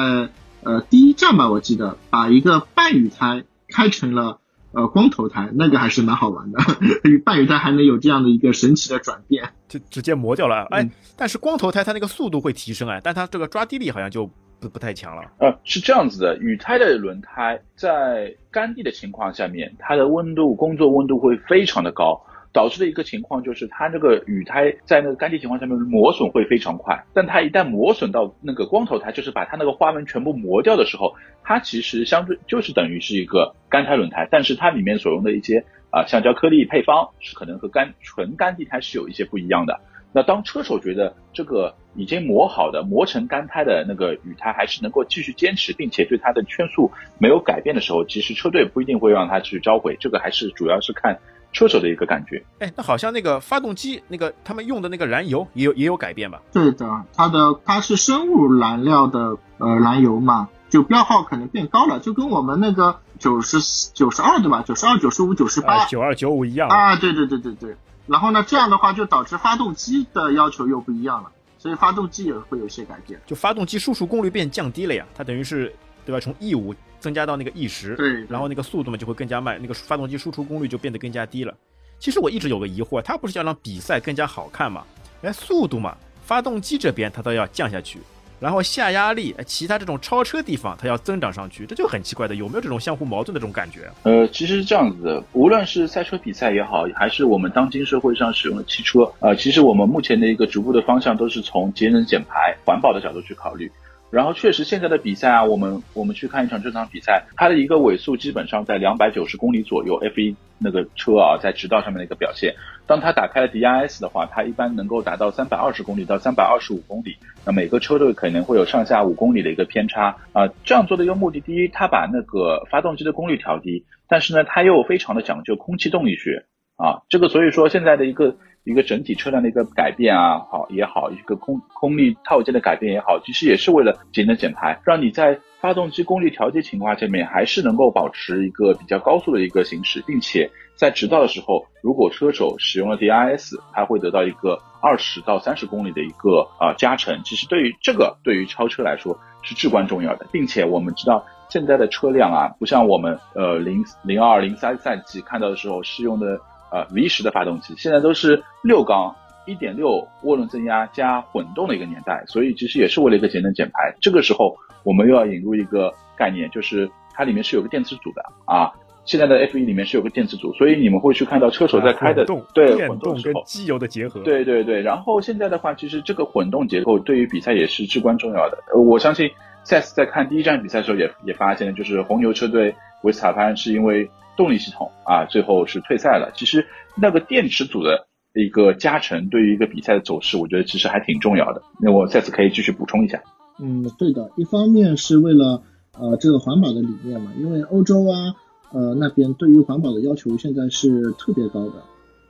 [0.64, 4.40] 呃第一站吧，我记得把一个半雨胎开成了
[4.72, 6.60] 呃光头胎，那个还是蛮好玩的。
[7.24, 10.66] 半雨胎还能有这样的一个神奇的转变，就直接磨掉了。
[10.72, 14.30] 哎，但是光头胎它那个速度会提升哎，但它这个抓地力好像就。
[14.60, 22.22] 不不太强了，呃，是这样子的，雨胎的轮胎在干地的情况下面，它的温度工作温度会非常的高，
[22.54, 39.80] 导致的一个情况就是它这个雨胎在那个干地情况下面磨损会非常快，但它一旦磨损到那个光头胎，就是把它那个花纹全部磨掉的时候，它其实相对就是等于是一个干胎轮胎，但是它里面所用的一些啊橡胶颗粒配方是可能和干纯干地胎是有一些不一样的。
[40.18, 49.96] 那当车手觉得这个已经磨好的、磨成干胎的那个雨胎还是能够继续坚持，并且对它的圈速没有改变的时候，其实车队不一定会让他去召回。
[50.00, 51.20] 这个还是主要是看
[51.54, 52.44] 车手的一个感觉。
[52.58, 56.42] 哎，那好像那个发动机那个他们用的那个燃油也有也有改变吧？
[56.52, 63.60] 对的，它的它是生物燃料的呃燃油嘛，就标号可能变高了，就跟我们那个九十
[63.94, 64.64] 九十二对吧？
[64.66, 66.96] 九十二、九十五、九十八、九二、九五一样啊？
[66.96, 67.76] 对对对对对。
[68.08, 73.20] 然后呢，这样的话就导致发动机的要求又不一样了，所以发动机也会有一些改变。
[73.26, 76.20] 就发动机输出功率变降低了呀，它等于是对吧？
[76.20, 81.54] 从 E 五增加到那个 E 十，对，然后那个速度嘛就会更加慢，那个发动机输出功率就变得更加低了。
[82.00, 84.86] 其实我一直有个疑惑，它不是要让比赛更加好看吗？
[85.22, 88.00] 哎，速度嘛，发动机这边它都要降下去。
[88.40, 93.90] 然后下压力，其他这种超车地方它要增长上去，这就很奇怪的，有没有这种相互矛盾的这种感觉？
[94.04, 103.72] 呃，其实是这样子的，无论是赛车比赛也好，还是我们当今社会上使用的汽车，呃，其实我们目前的一个逐步的方向都是从节能减排、环保的角度去考虑。
[104.10, 110.00] 然后确实，现在的比赛啊，我们我们去看一场正常比赛，它的一个尾速基本上在两百九十公里左右。
[110.00, 112.56] F1 那个车啊，在直道上面的一个表现，
[112.88, 117.18] 当它打开了 DRS 的话，它一般能够达到三百二十公里到三百二十五公里。
[117.46, 120.48] 那每个车队可能会有上下五公里的一个偏差啊。
[120.64, 126.46] 这样做的一个目的，第一，它把那个发动机的功率调低，但是呢，它又非常的讲究空气动力学
[126.78, 127.04] 啊。
[127.10, 128.38] 这个所以说现在的一个。
[128.68, 147.22] 一个整体车辆的一个改变啊，好也好，一个空空力套件的改变也好，其实也是为了节能减排，让你在发动机功率调节情况下面，还是能够保持一个比较高速的一个行驶，并且在直道的时候，如果车手使用了 DRS，它会得到一个二十到三十公里的一个啊加成。
[147.24, 156.38] 其实对于这个，对于超车来说是至关重要的，并且我们知道现在的车辆啊，不像我们呃零零二零三赛季看到的时候是用的。
[156.72, 163.96] 呃，V 十的发动机现在都是六缸一点六涡轮增压加混动的一个年代，所以其实也是为了一个节能减排。
[164.02, 164.54] 这个时候
[164.84, 168.72] 我们又要引入一个概念，就是它里面是有个电池组的啊。
[169.06, 174.20] 现在的 F 一里面是有个电池组，所以你们会去看到车手在开的对混动跟机油的结合。
[174.20, 178.58] 对对对，然后现在的话，其实这个混动结构对于比赛也是至关重要的。
[178.78, 179.32] 我相信
[179.64, 184.10] 赛斯在看第一站比赛的时候也也发现了，就是红牛车队维斯塔潘是因为。
[184.38, 186.32] 动力系统啊，最后是退赛了。
[186.36, 191.62] 其实那个电池组的一个加成，对于一个比赛的走势，我觉得其实还挺重要的。
[191.82, 193.22] 那我下次可以继续补充一下。
[193.60, 194.30] 嗯，对的。
[194.38, 195.64] 一方面是为了
[196.00, 198.36] 呃这个环保的理念嘛，因为欧洲啊
[198.72, 201.84] 呃那边对于环保的要求现在是特别高的，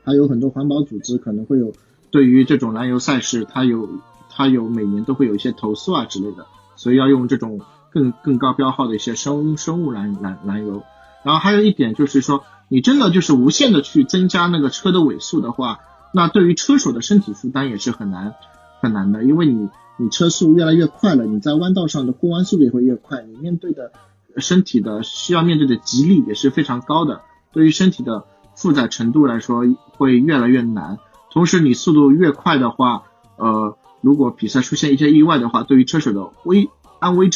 [0.06, 1.74] 还有很多环保组织可能会有
[2.10, 3.90] 对于这种燃油赛事，它有
[4.30, 6.46] 它有每年都会有一些投诉啊之类的，
[6.78, 7.60] 所以要用这种
[7.92, 10.82] 更更高标号的一些生生物燃燃燃油。
[11.28, 15.80] 然后还有一点就是说，你真的就是无限的去增加那个车的尾速的话，
[16.14, 18.36] 那对于车手的身体负担也是很难
[18.80, 23.92] 很难的，因为你你车速越来越快了，你在弯道上的过弯速度也会越快，你面对的
[24.38, 27.20] 身体的需要面对的极力也是非常高的，
[27.52, 28.24] 对于身体的
[28.56, 29.66] 负载程度来说
[29.98, 30.98] 会越来越难。
[31.34, 33.04] 同时，你速度越快的话，
[33.36, 37.30] 呃，如果比赛出现一些意外的话，对于车手的危安危。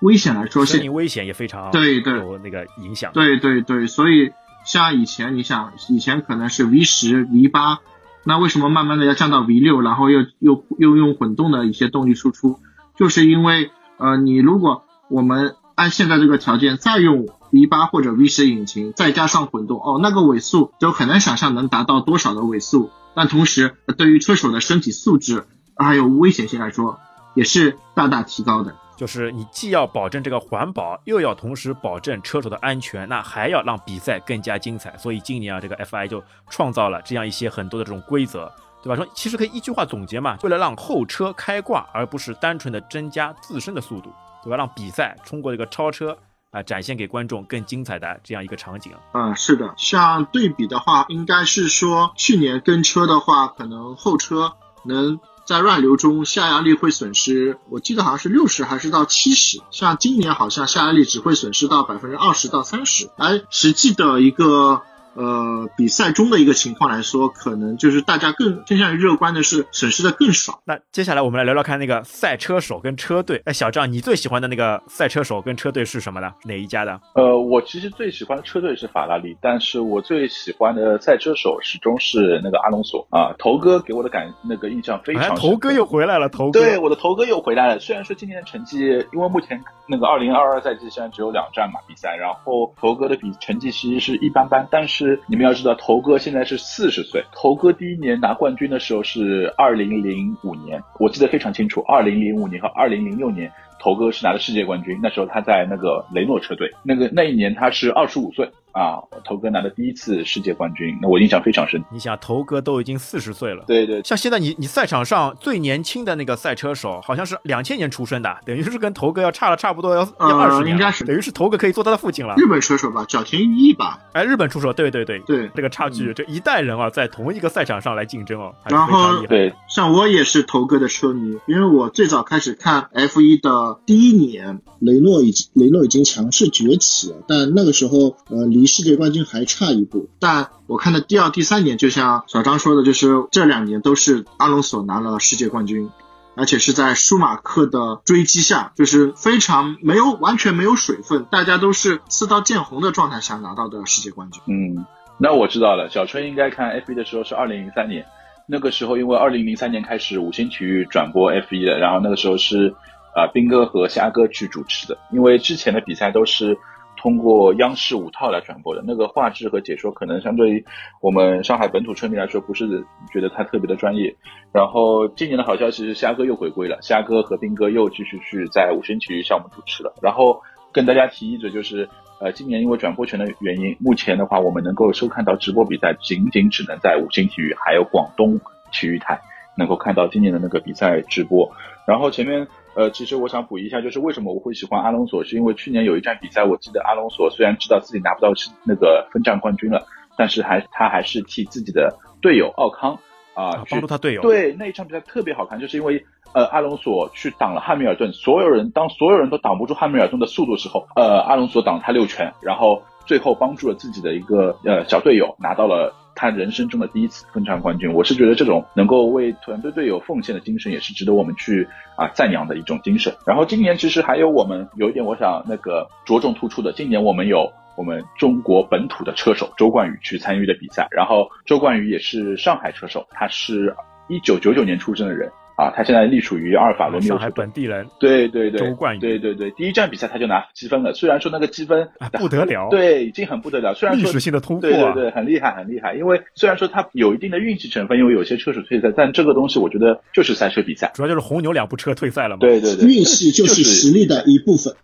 [0.00, 3.12] 危险来说，生命危险也非常对对有那个影响。
[3.12, 4.32] 对对对，所以
[4.64, 7.80] 像以前，你想以前可能是 V 十、V 八，
[8.24, 12.58] 那为什么慢慢的要降到 V 六，然后又又又用混动的一些动力输出？
[12.96, 22.90] 就是因为呃，你如果我们按现在这个条件再用 V 八或者 V 十引擎，再加上混动，哦，那个尾速就很难想象能达到多少的尾速。
[23.14, 26.98] 但同时，对于车手的身体素质还有危险性来说，
[27.34, 28.74] 也是大大提高的。
[28.96, 34.96] 就是你既要保证这个环保，又要同时保证车手的安全，那还要让比赛更加精彩。
[34.96, 38.50] 所以今年啊，这个 FI 就创造了这样一些很多的这种规则，
[38.82, 38.96] 对吧？
[38.96, 44.10] 说其实可以一句话总结嘛，为了让后车开挂，而不是单纯的增加自身的速度，
[44.42, 44.56] 对吧？
[44.56, 46.16] 让比赛通过这个超车
[46.50, 48.92] 啊，展现给观众更精彩的这样一个场景。
[49.12, 54.54] 嗯，是的，像对比的话，应该是说去年跟车的话，可能后车
[54.84, 55.20] 能。
[55.46, 64.82] 在乱流中下压力会损失，我记得好像是六十还是到七十，像今年好像下压力只会损失到百分之二十到三十，而实际的一个。
[65.16, 70.60] 呃，比赛中的一个情况来说，可能就是大家更偏向于乐观的是损失的更少。
[70.66, 73.40] 那接下来我们来聊聊看那个赛车手跟车队。
[73.46, 76.32] 哎，小张，你最喜欢的那个赛车手跟车队是什么呢？
[76.44, 77.00] 哪一家的？
[77.14, 83.34] 呃，我其实最喜欢的车队是法拉利，但是我最喜欢的赛车手始终是那个阿隆索啊。
[83.38, 85.34] 头哥给我的感那个印象非常。
[85.34, 86.60] 头哥又回来了，头哥。
[86.60, 87.78] 对，我的头哥又回来了。
[87.78, 88.80] 虽然说今年的成绩，
[89.14, 95.05] 因为目前那个二零二二赛季现在只有两站嘛比赛，然后头哥的比成绩其实是一般般，但是。
[95.26, 103.50] 你们要知道，头哥现在是四十岁，头哥第一年拿冠军的时候是二零零五年，我记得非常清楚，二零零五年和二零零六年。
[103.78, 111.82] 头哥是拿的世界冠军，那时候他在那个雷诺车队，那个那一年他是二十五岁啊，头哥拿的第一次世界冠军，那我印象非常深。
[111.90, 122.34] 你想，头哥都已经四十岁了，对对，像现在你你赛场上最年轻的那个赛车手，好像是两千年出生的，等于是跟头哥要差了差不多要要二十年，应该是等于是头哥可以做他的父亲了。
[122.36, 125.18] 日本车手吧，角田裕毅吧，哎，日本出手，对对对。
[125.20, 134.60] 对，这个差距，这一代人啊，在同一个赛场上来竞争哦，然后对，像我也是头哥的车迷，因为我最早开始看 F 一的第一年。
[134.78, 140.08] 雷诺已经雷诺已经强势崛起了，但那个时候呃离世界冠军还差一步。
[140.18, 145.90] 但我看的第二、第三年，就像小张说的，就是这两年都是阿隆索拿了世界冠军，
[146.34, 154.42] 而且是在舒马克的追击下，就是非常没有完全没有水分，大家都是刺刀见红的状态下拿到的世界冠军。
[154.46, 154.84] 嗯，
[155.18, 158.06] 那我知道了，小春应该看 F 一的时候是二零零三年，
[158.46, 162.74] 那个时候因为二零零三年开始五星体育转播 F 一的，然后那个时候是。
[163.16, 166.58] 啊，斌哥和虾哥去主持的，因为之前的比赛都是
[167.06, 170.64] 通过央视五套来转播的，那个画质和解说可能相对于
[171.00, 174.12] 我们上海本土车迷来说，不是觉得它特别的专业。
[174.52, 179.94] 然后今年的好消息是虾哥又回归了，虾哥和斌哥又继续去在五星体育项目主持了。
[180.02, 180.42] 然后
[180.72, 181.88] 跟大家提一嘴，就是
[182.20, 188.40] 呃，今年因为转播权的原因，目前的话我们能够收看到直播比赛，仅仅只能在五星体育还有广东
[188.72, 189.20] 体育台
[189.56, 191.50] 能够看到今年的那个比赛直播。
[191.86, 192.46] 然后前面。
[192.76, 198.30] 呃，其实我想补一下，就是为什么我会喜欢阿隆索，是因为去年有一站比赛，我记得阿隆索虽然知道自己拿不到
[198.64, 202.98] 那个分站冠军了，但是还他还是替自己的队友奥康
[203.32, 204.20] 啊帮助他队友。
[204.20, 215.94] 对那一场比赛特别好看，就是因为呃阿隆索去挡了汉密尔顿，所有人当所有人都挡不住汉密尔顿的速度时候，呃阿隆索挡他六拳，然后最后帮助了自己的一个呃小队友拿到了。
[216.18, 223.14] 他人生中的第一次分站冠军，我是觉得这种能够为团队队友奉献的精神，也是值得我们去啊赞扬的一种精神。
[223.26, 230.88] 然后今年其实还有我们有一点，我想那个着重突出的，今年我们有我们中国本土的车手周冠宇去参与的比赛。
[230.90, 233.76] 然后周冠宇也是上海车手，他是
[234.08, 235.30] 一九九九年出生的人。
[235.56, 237.08] 啊，他现在隶属于阿尔法罗密欧。
[237.08, 237.86] 上海本地人。
[237.98, 238.98] 对对对，周冠宇。
[238.98, 240.92] 对对对，第一站比赛他就拿积分了。
[240.92, 243.72] 虽然说那个积分不得了，对，已经很不得了。
[243.74, 245.94] 虽然说历史性的突破，对对对，很厉害很厉害。
[245.94, 252.40] 因为虽然说他有一定的运气成分，因为有些车手退赛，但这个东西我觉得就是赛车比赛，主要就是红牛两部车退赛了嘛。
[252.40, 254.74] 对对对，运气就是实力的一部分，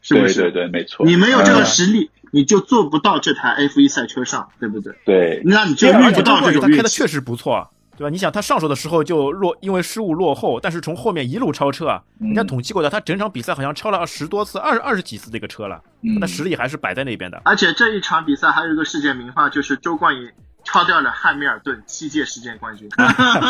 [0.00, 0.40] 是不是？
[0.40, 1.04] 对对对，没错。
[1.04, 4.94] 你没有这个实力，你就做不到这台 F 一赛车上，对不对？
[5.04, 6.70] 对，那你就遇不到这种运气。
[6.70, 7.68] 他开的确实不错。
[7.96, 8.10] 对吧？
[8.10, 12.02] 你想他上手的时候就落，因为失误落后，但是从后面一路超车啊！
[12.20, 15.82] 人家统计过的，他整场比赛好像超了十多次，二二十几次这个车了，
[16.14, 17.40] 他的实力还是摆在那边的。
[17.44, 20.32] 而且这一场比赛还有一个世界名画，就是周冠宇
[20.64, 22.88] 超掉了汉密尔顿七届世界冠军。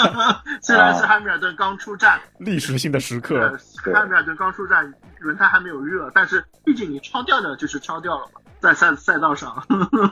[0.63, 3.59] 虽然是汉密尔顿刚出战，历史性的时刻，
[3.93, 8.41] 汉密尔顿刚出战，轮胎还没有热，但是毕竟你超掉的就是超掉了嘛。
[8.61, 9.63] 在赛赛道上，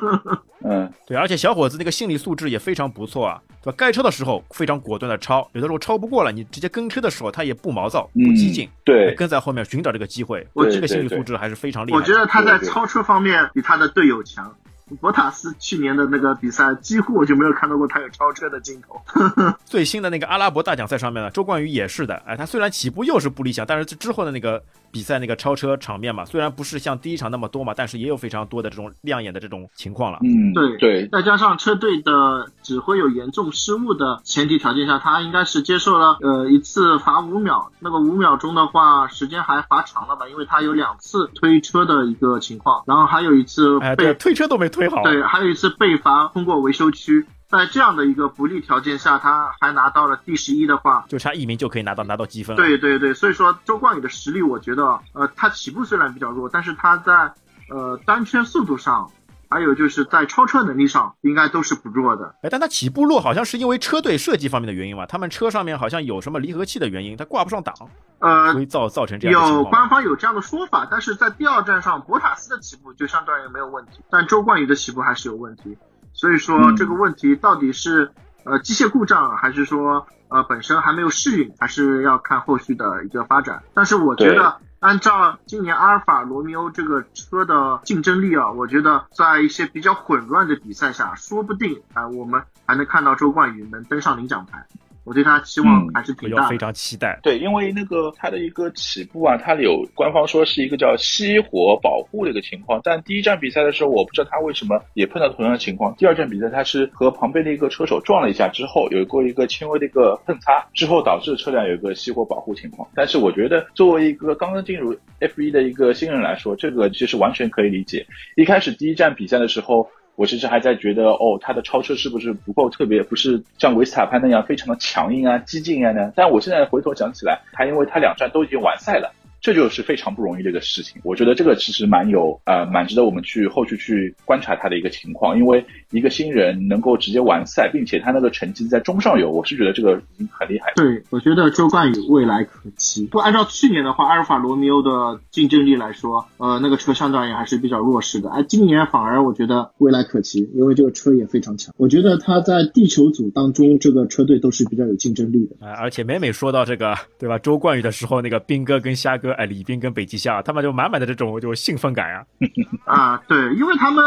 [0.63, 3.75] 嗯，对，而且小伙子那个心理素质也非常不错啊，对吧？
[3.77, 11.97] 该超的时候非常果断的超，有的时候超不过了，你直接跟车的时候他也不毛躁，不激进，对，跟在后面寻找这个机会，我这个心理素质还是非常厉害。
[11.99, 14.55] 我觉得他在超车方面比他的队友强。
[15.01, 19.01] 博塔斯去年的那个比赛，几乎我就没有看到过他有超车的镜头。
[19.65, 24.63] 最新的那个阿拉伯大奖赛上面呢，周冠宇也是的，哎，他虽然起步又是不理想，但是之后的那个
[24.95, 30.21] 比赛那个超车场面嘛，虽然不是像第一场那么多嘛，但是也有非常多的这种亮眼的这种情况了。
[30.23, 45.03] 嗯，对对，再加上车队的指挥有严重失误的前提条件下，他应该是接受了呃一次罚五秒，那个五秒钟的话时间还罚长了吧，因为他有两次推车的一个情况，然后还有一次被推车都没推好。
[45.03, 45.55] 对，还有一。
[45.55, 47.25] 次被罚通过维修区，
[47.57, 52.57] 在这样的一个不利条件下，他还拿到了第十一的话，就差一名就可以拿到拿到积分。
[52.57, 57.33] 对对对，所以说周冠宇的实力，我觉得，呃，他起步虽然比较弱，但是他在
[57.71, 59.11] 呃单圈速度上。
[59.51, 62.35] 还有就是在超车能力上，应该都是不弱的。
[62.43, 65.07] 哎，但他起步弱好像是因为车队设计方面的原因吧？
[65.07, 67.73] 他们车上面好像有什么离合器的原因，他挂不上档，
[68.19, 75.79] 呃，所以造造成这样有官方有这样的说法，但是在第二站上，博塔斯的起步就相当于没有问题，但周冠宇的起步还是有问题。
[76.15, 78.11] 所以说这个问题到底是
[78.45, 83.63] 呃机械故障，还是说呃本身还没有适应，还是要看后续的一个发展。
[83.75, 84.57] 但是我觉得。
[84.81, 94.67] 按照今年阿尔法罗密欧这个车的竞争力啊，我觉得在一些比较混乱的比赛下，说不定啊，我们还能看到周冠宇能登上领奖台。
[95.05, 96.43] 我对他期望嗯还是挺大的。
[96.43, 97.19] 要非常期待。
[97.23, 105.95] 对，因为那个他的一个起步啊，他有官方说是一个叫熄火保护的一个情况，但第一站比赛的时候，我不知道他为什么也碰到同样的情况。
[105.97, 112.89] 第二站比赛，他是和旁边的一个车手撞了一下之后，有过一个轻微的一个碰擦，之后导致车辆有一个熄火保护情况。
[112.95, 118.07] 但是我觉得，作为一个刚刚进入 F1 的一个新人来说，这个其实完全可以理解。
[118.37, 119.89] 一开始第一站比赛的时候。
[120.17, 126.13] 我其实还在觉得，哦，他的超车是不是不够特别，不是像维斯塔潘那样非常的强硬啊、激进啊呢？
[126.15, 129.13] 但我现在回头想起来，他因为他两站都已经完赛了，
[129.45, 130.99] 这就是非常不容易的一个事情。
[131.05, 140.73] 我觉得这个其实蛮有呃蛮值得我们去后续去观察他的一个情况，因为一个新人能够直接完赛，并且他那个成绩在中上游，我是觉得这个已经很厉害。
[140.77, 143.05] 对，我觉得周冠宇未来可期。
[143.05, 148.31] 不按照去年的话，阿尔法罗密欧的竞争力来说，呃，那个车相对而言还是比较弱势的。
[148.31, 151.75] 哎，今年反而我觉得未来可期，因为这个车也非常强。
[151.77, 155.67] 我觉得他在地球组当中，这个车队都是比较有竞争力的。
[155.67, 157.39] 啊、而且每每说到这个，对吧？
[157.39, 162.27] 周冠宇的时候，那个斌哥跟虾哥，哎，李斌跟北极虾，他们就满满的这种就兴奋感呀、
[162.87, 164.03] 啊，对，因为他们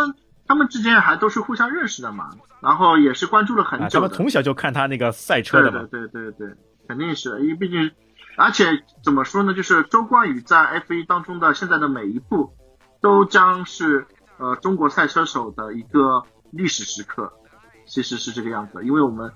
[0.47, 2.29] 他们之间还都是互相认识的嘛，
[2.61, 3.83] 然后也是关注了很啊！
[3.83, 4.07] 他久的。
[4.07, 6.47] 们从小就看他那个赛车的嘛，对对对
[6.87, 7.91] 肯定是，因为毕竟，
[8.37, 12.53] 而且怎么说呢，就是周冠宇在 F 一当中的现在的每一步，
[13.01, 14.05] 都将是
[14.37, 17.31] 呃中国赛车手的一个历史时刻，
[17.85, 19.29] 其实是这个样子，因为我们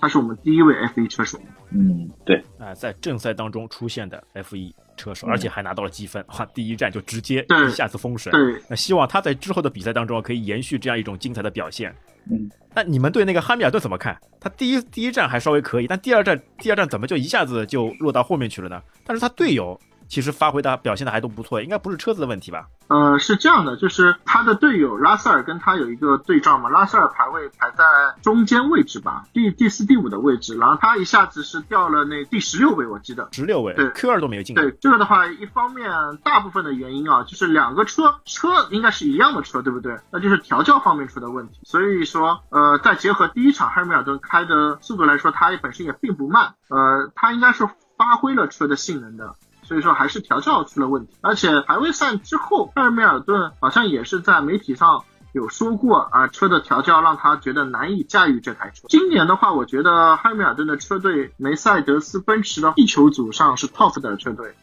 [0.00, 1.38] 他是我们第一位 F 一车手。
[1.70, 8.32] 嗯，对，啊、在正赛当中出现的 F 1车手，嗯而且还拿到了积分， 哈，第一站就直接一下子封神。
[8.32, 11.94] 对，那希望他在之后的比赛当中可以延续这样一种精彩的表现。
[12.30, 14.18] 嗯，那你们对那个汉密尔顿怎么看？
[14.40, 18.80] 他第一第一站还稍微可以，但第二站第二站怎么就一下子就落到后面去了呢？
[19.04, 19.78] 但是他队友
[20.08, 22.66] 其实发挥的表现的还都不错，应该不是车子的问题吧？
[22.88, 27.84] 呃，是这样的，就是他的队友拉塞尔跟他有一个对照嘛，拉塞尔排位排在
[28.22, 33.28] 中间位置吧，第第四、第五的位置，然后他一下子是掉了那第十六位，我记得。
[33.32, 34.54] 十六位对，Q 二都没有进。
[34.54, 35.90] 对这个的话，一方面
[36.22, 39.96] 大部分的原因啊，就是两个车车应该是一样的车，对不对？
[40.10, 41.60] 那就是调教方面出的问题。
[41.64, 49.34] 所以说，呃，再结合第一场汉密尔顿开的速度来说，他本身也并不慢，呃，他应该是发挥了车的性能的。
[49.64, 58.86] 所以说还是调教出了问题，而且排位赛之后，汉密尔顿好像也是在媒体上有说过啊，车的调教让他觉得难以驾驭这台车。
[58.88, 64.54] 今年的话，我觉得汉密尔顿的车队梅赛德斯奔驰的地球组上是 top 的车队，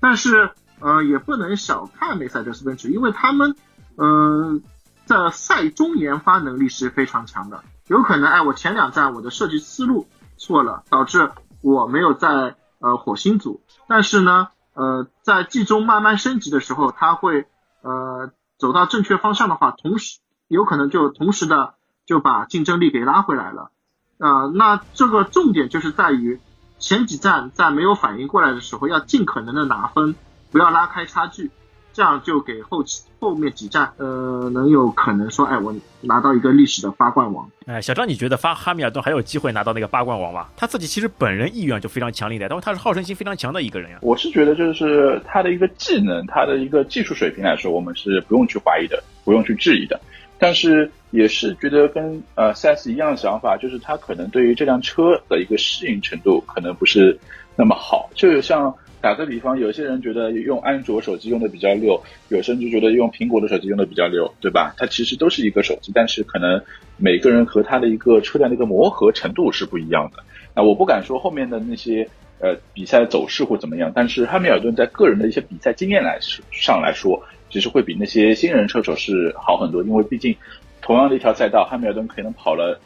[0.00, 3.54] 但是呃也不能小看梅赛德斯奔驰，因为他们
[3.96, 4.60] 呃
[5.04, 7.62] 在赛中研发能力是非常强的。
[7.86, 11.30] 有可能哎，我前两站我的设计思路错了，导致
[11.62, 17.46] 我没有在呃火星组，但是呢呃在季中慢慢升级的时候，他会
[17.82, 21.74] 呃走到正确方向的话，同时有可能就同时的
[22.06, 23.70] 就把竞争力给拉回来了。
[24.18, 26.40] 啊，那这个重点就是在于
[26.78, 30.16] 前几站在没有反应过来的时候，要尽可能的拿分，
[30.50, 31.50] 不要拉开差距，
[31.98, 37.50] 这样就给后期后面几站呃能有可能说，哎，我拿到一个历史的八冠王。
[37.66, 40.46] 哎，小张，你觉得发哈密尔顿还有机会拿到那个八冠王吗？
[40.56, 43.98] 他自己其实本人意愿就非常强烈的，但是他是好胜心非常强的一个人呀。
[44.02, 50.00] 我是觉得就是他的一个技能，他的一个技术水平来说，我们是不用去怀疑的，不用去质疑的。
[50.38, 57.18] 但是也是觉得跟呃赛斯一样的想法，就是他可能对于这辆车的一个适应程度可能不是
[57.56, 58.08] 那么好。
[58.14, 64.74] 就像打个比方，有些人觉得用安卓手机用的比较溜，有些人就觉得用苹果的手机用的比较溜，对吧？
[64.76, 66.60] 它其实都是一个手机，但是可能
[66.96, 70.22] 每个人和他的一个车辆的一个磨合程度是不一样的。
[70.54, 72.08] 那我不敢说后面的那些
[72.40, 76.18] 呃比赛走势或怎么样，但是汉密尔顿在个人的一些比赛经验来
[76.50, 80.34] 上来说，其实会比那些新人车手是好很多，因为毕竟
[80.82, 82.80] 同样的一条赛道，汉密尔顿可能跑了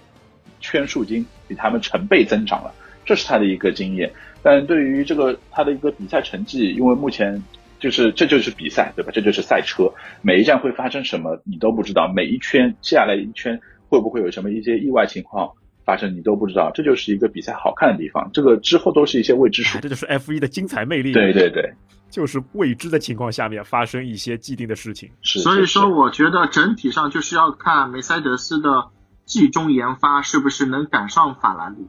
[0.61, 2.75] 圈数已经，比他们成倍增长了，
[3.07, 4.13] 这是他的一个经验。
[4.43, 7.43] 但对于这个他的一个比赛成绩，因为目前
[7.79, 9.11] 就是这就是比赛，对吧？
[9.15, 15.51] 这就是赛车，每一站会发生什么你都不知道，每一圈接下来一圈会不会有什么一些意外情况
[15.85, 18.31] 发生，你都不知道，这就是一个比赛好看的地方。
[18.33, 19.81] 这个之后都是一些未知数哎，。
[19.81, 21.13] 这就是 F 一的精彩魅力。
[21.13, 21.73] 对对对，
[22.11, 25.11] 就是未知的情况下面发生一些既定的事情。
[25.23, 25.41] 是。
[25.41, 28.89] 所以说，我觉得整体上就是要看梅赛德斯的
[29.25, 31.87] 季中研发是不是能赶上法拉利。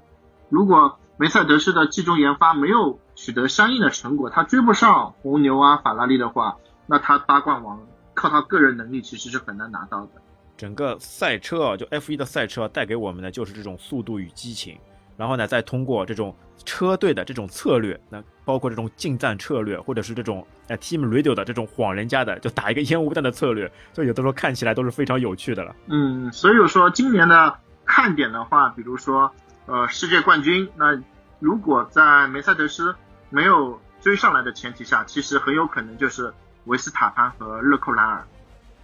[0.50, 6.58] 如果梅赛德斯的集中研发没有取得相应的成果，他追不上红牛啊、法拉利的话，
[6.88, 7.80] 那他八冠王
[8.14, 10.12] 靠他个人能力其实是很难拿到的。
[10.58, 14.78] 整个赛车啊，就 F 1的赛车带给我们的就是这种速度与激情，
[15.18, 25.76] 然后呢，再通过这种车队的这种策略，那包括这种近战策略，或者是这种呃 Team Radio 的这种晃人家的，就打一个烟雾弹的策略，所以有的时候看起来都是非常有趣的了。
[25.88, 27.56] 嗯，所以说今年的
[27.86, 29.32] 看点的话，比如说
[29.66, 31.02] 呃世界冠军，那
[31.40, 32.96] 如果在梅赛德斯
[33.30, 36.34] 没有追上来的前提下，其实很有可能就是
[36.66, 38.26] 维斯塔潘和勒克莱尔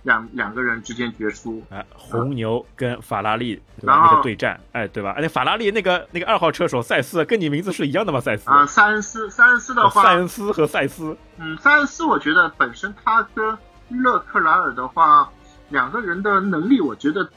[0.03, 1.61] 两两个人之间决出。
[1.69, 3.93] 哎，红牛跟法拉利对吧？
[3.93, 5.13] 然后那个对战，哎，对吧？
[5.15, 8.19] 而且法拉利那个那个二号车手塞斯，跟你名字是一样的吗？
[8.19, 13.57] 塞斯啊、塞恩斯，塞恩斯的话塞，恩斯和塞斯，嗯，塞恩斯我觉得本身他跟
[13.89, 15.29] 勒克莱尔的话，
[15.67, 17.29] 两个人的能力，我觉得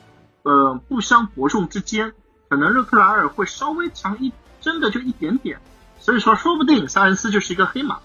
[0.43, 2.13] 呃不相伯仲之间，
[2.53, 4.31] 可能热克莱尔会稍微强一，
[4.61, 5.59] 真的就一点点，
[5.99, 8.01] 所以说说不定萨恩斯就是一个黑马。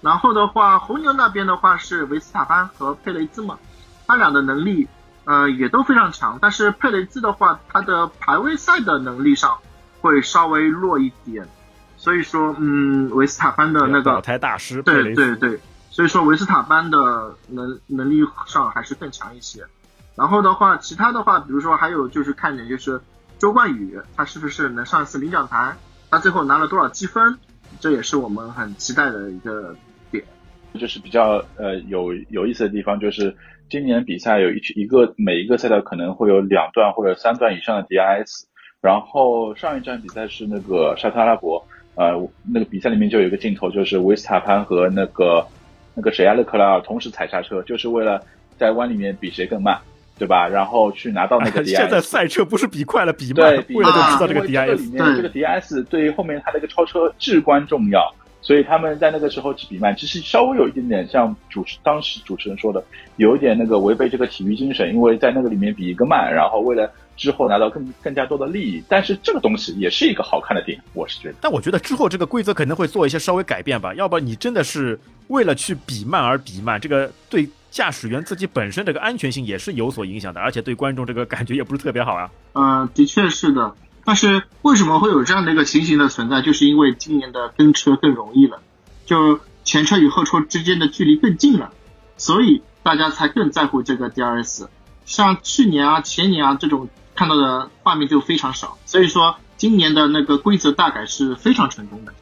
[0.00, 3.58] 然后的话，红牛那边的话是维斯塔潘和佩雷兹嘛，
[4.06, 4.86] 他俩的能力
[5.24, 9.58] 呃也都非常强，但是佩雷兹的话，他的排位赛的能力上
[10.00, 11.48] 会稍微弱一点，
[11.96, 15.60] 所以说嗯，维斯塔潘的那保个胎大师对，对对，
[15.90, 19.66] 所以说维斯塔潘的能能力上还是更强一些。
[20.14, 23.00] 然后的话，其他的话，比如说还有就是看点就是
[23.40, 25.74] 周冠宇他是不是能上一次领奖台，
[26.10, 27.38] 他最后拿了多少积分，
[27.80, 29.74] 这也是我们很期待的一个
[30.10, 30.22] 点。
[30.78, 33.34] 就是比较呃有有意思的地方，就是
[33.70, 38.44] 今年比赛有一一个每一个赛道可能会有两段或者三段以上的 DIS
[38.82, 42.12] 然后上一站比赛是那个沙特阿拉伯，呃，
[42.46, 45.46] 那个比赛里面就有一个镜头，就是维斯塔潘和那个
[45.94, 48.22] 那个谁啊勒克莱尔同时踩刹车，就是为了
[48.58, 49.80] 在弯里面比谁更慢，
[50.20, 50.46] 对吧？
[50.46, 51.64] 然后去拿到那个。
[51.64, 62.84] 现在赛车不是比快了，比对慢，，为了就知道这个因为这个里 DRS，面这个 DS 对于后面它的一个超车至关重要，所以他们在那个时候去比慢，其实稍微有一点点像主持当时主持人说的，
[63.16, 71.34] 有一点那个违背这个体育精神，因为在那个里面比一个慢，然后为了之后拿到更更加多的利益，但是这个东西也是一个好看的点，我是觉得。
[71.40, 82.30] 但我觉得之后这个规则可能会做一些稍微改变吧，要不然你真的是为了去比慢而比慢，这个对驾驶员自己本身这个安全性也是有所影响的，而且对观众这个感觉也不是特别好啊。
[82.52, 83.74] 嗯、的确是的。
[84.04, 86.42] 但是为什么会有这样的一个情形的存在？
[86.42, 88.60] 就是因为今年的跟车更容易了，
[89.06, 91.70] 就前车与后车之间的距离更近了，
[92.16, 94.66] 所以大家才更在乎这个 DRS。
[95.04, 102.14] 像去年啊、前年啊这种看到的画面就非常少，所以说今年的那个规则大改是非常成功的。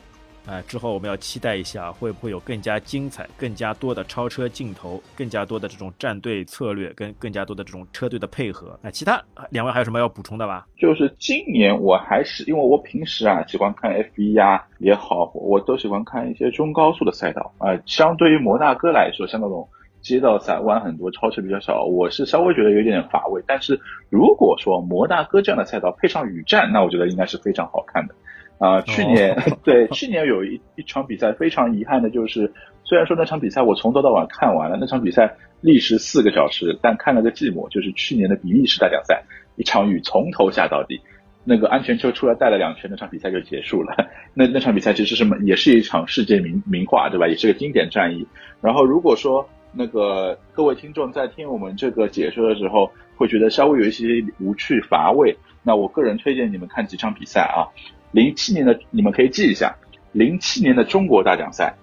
[0.49, 8.79] 哎，之后我们要期待一下，会不会有更加精彩、更加多的超车镜头，更加多的这种战队策略，跟更加多的这种车队的配合。
[8.83, 10.67] 那其他两位还有什么要补充的吧？
[10.79, 19.69] 就是今年我还是因为我平时啊喜欢看 F 1呀也好，我都喜欢看一些中高速的赛道啊、相对于摩纳哥来说，像那种
[20.01, 23.43] 街道赛弯很多，超车比较少，我是稍微觉得有点乏味。
[23.47, 23.79] 但是
[24.09, 28.15] 如果说摩纳哥这样的赛道配上雨战，那我觉得应该是非常好看的。
[28.59, 32.53] 啊、去年、 对去年有一一场比赛非常遗憾的就是，
[32.83, 37.69] 虽然说那场比赛我从头到晚看完了，那场比赛历时四个小时，但看了个寂寞。
[37.69, 39.23] 就是去年的比利时大奖赛，
[39.57, 41.01] 一场雨从头下到底，
[41.45, 43.95] 那个安全车出来带了两圈，那场比赛就结束了。
[44.35, 47.29] 那那场比赛其实是也是一场世界名名画，对吧？
[47.29, 48.27] 也是个经典战役。
[48.61, 54.05] 然后如果说那个各位听众在听我们这个解说的时候，会觉得稍微有一些
[54.41, 57.71] 无趣乏味，那我个人推荐你们看几场比赛啊。
[58.11, 59.77] 零七年的你们可以记一下，
[60.13, 61.75] 零七年的中国大奖赛，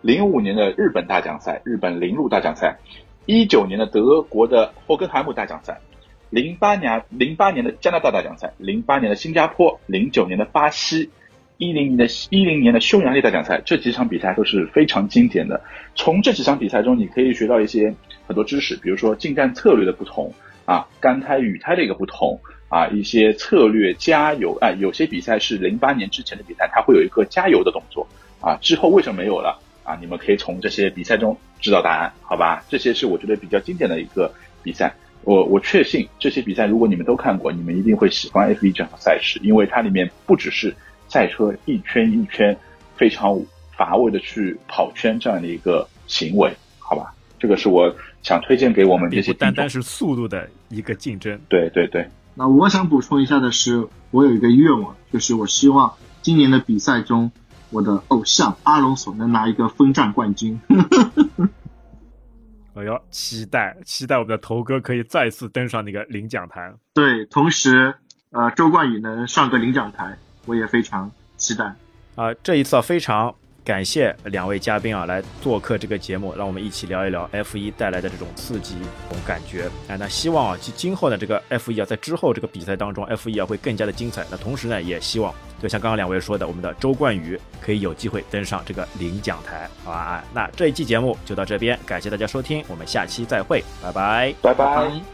[0.00, 2.76] 零五年的日本大奖赛，日本铃鹿大奖赛，
[3.26, 5.80] 一九年的德国的霍根海姆大奖赛，
[6.30, 11.10] 零八年零八年的加拿大大奖赛，零八年的新加坡，零九年的巴西，
[11.56, 15.60] 一零年的一零年的匈牙利大奖赛，这几场比赛都是非常经典的。
[15.94, 17.94] 从这几场比赛中，你可以学到一些
[18.26, 20.32] 很多知识，比如说进站策略的不同
[20.66, 28.06] 啊，干胎雨胎的一个不同啊，一些策略加油啊，有些比赛是零八年之前的比赛，它会有一个加油的动作
[28.40, 29.96] 啊，之后为什么没有了啊？
[30.00, 32.64] 你们可以从这些比赛中知道答案，好吧？
[32.68, 34.92] 这些是我觉得比较经典的一个比赛。
[35.22, 40.74] 我我确信这些比赛，如果你们都看过，你们一定会喜欢 F 1这样的赛事，因为它里面不只是
[41.08, 42.54] 赛车一圈一圈
[42.96, 43.40] 非常
[43.76, 47.14] 乏味的去跑圈这样的一个行为，好吧？
[47.38, 49.32] 这个是我想推荐给我们这些。
[49.32, 51.38] 不单单是速度的一个竞争。
[51.48, 57.30] 对对对，那我想补充一下的是，我有一个愿望，就是我希望今年的比赛中，
[57.70, 60.60] 我的偶像阿隆索能拿一个分站冠军。
[62.74, 66.74] 哎呦，期待期待我们的头哥可以再次登上那个领奖台。
[66.92, 67.94] 对，同时，
[68.30, 71.72] 呃，周冠宇能上个领奖台，我也非常期待。
[72.16, 73.32] 啊、这一次啊，非常
[73.64, 78.76] 感谢两位嘉宾啊来做客这个节目，让我们一起聊一聊 F 1带来的这种刺激、
[79.08, 79.70] 这种感觉。
[79.88, 84.24] 哎，那希望啊，今今后呢，这个 F 1啊，在之后这个比赛当中，F 1啊会更加的精彩。
[84.30, 90.22] 那同时呢，也希望就像刚刚两位说的，我们的周冠宇可以有机会登上这个领奖台，好吧？
[90.34, 94.34] 那这一期节目就到这边，感谢大家收听，我们下期再会，拜拜。
[94.42, 95.13] 拜拜。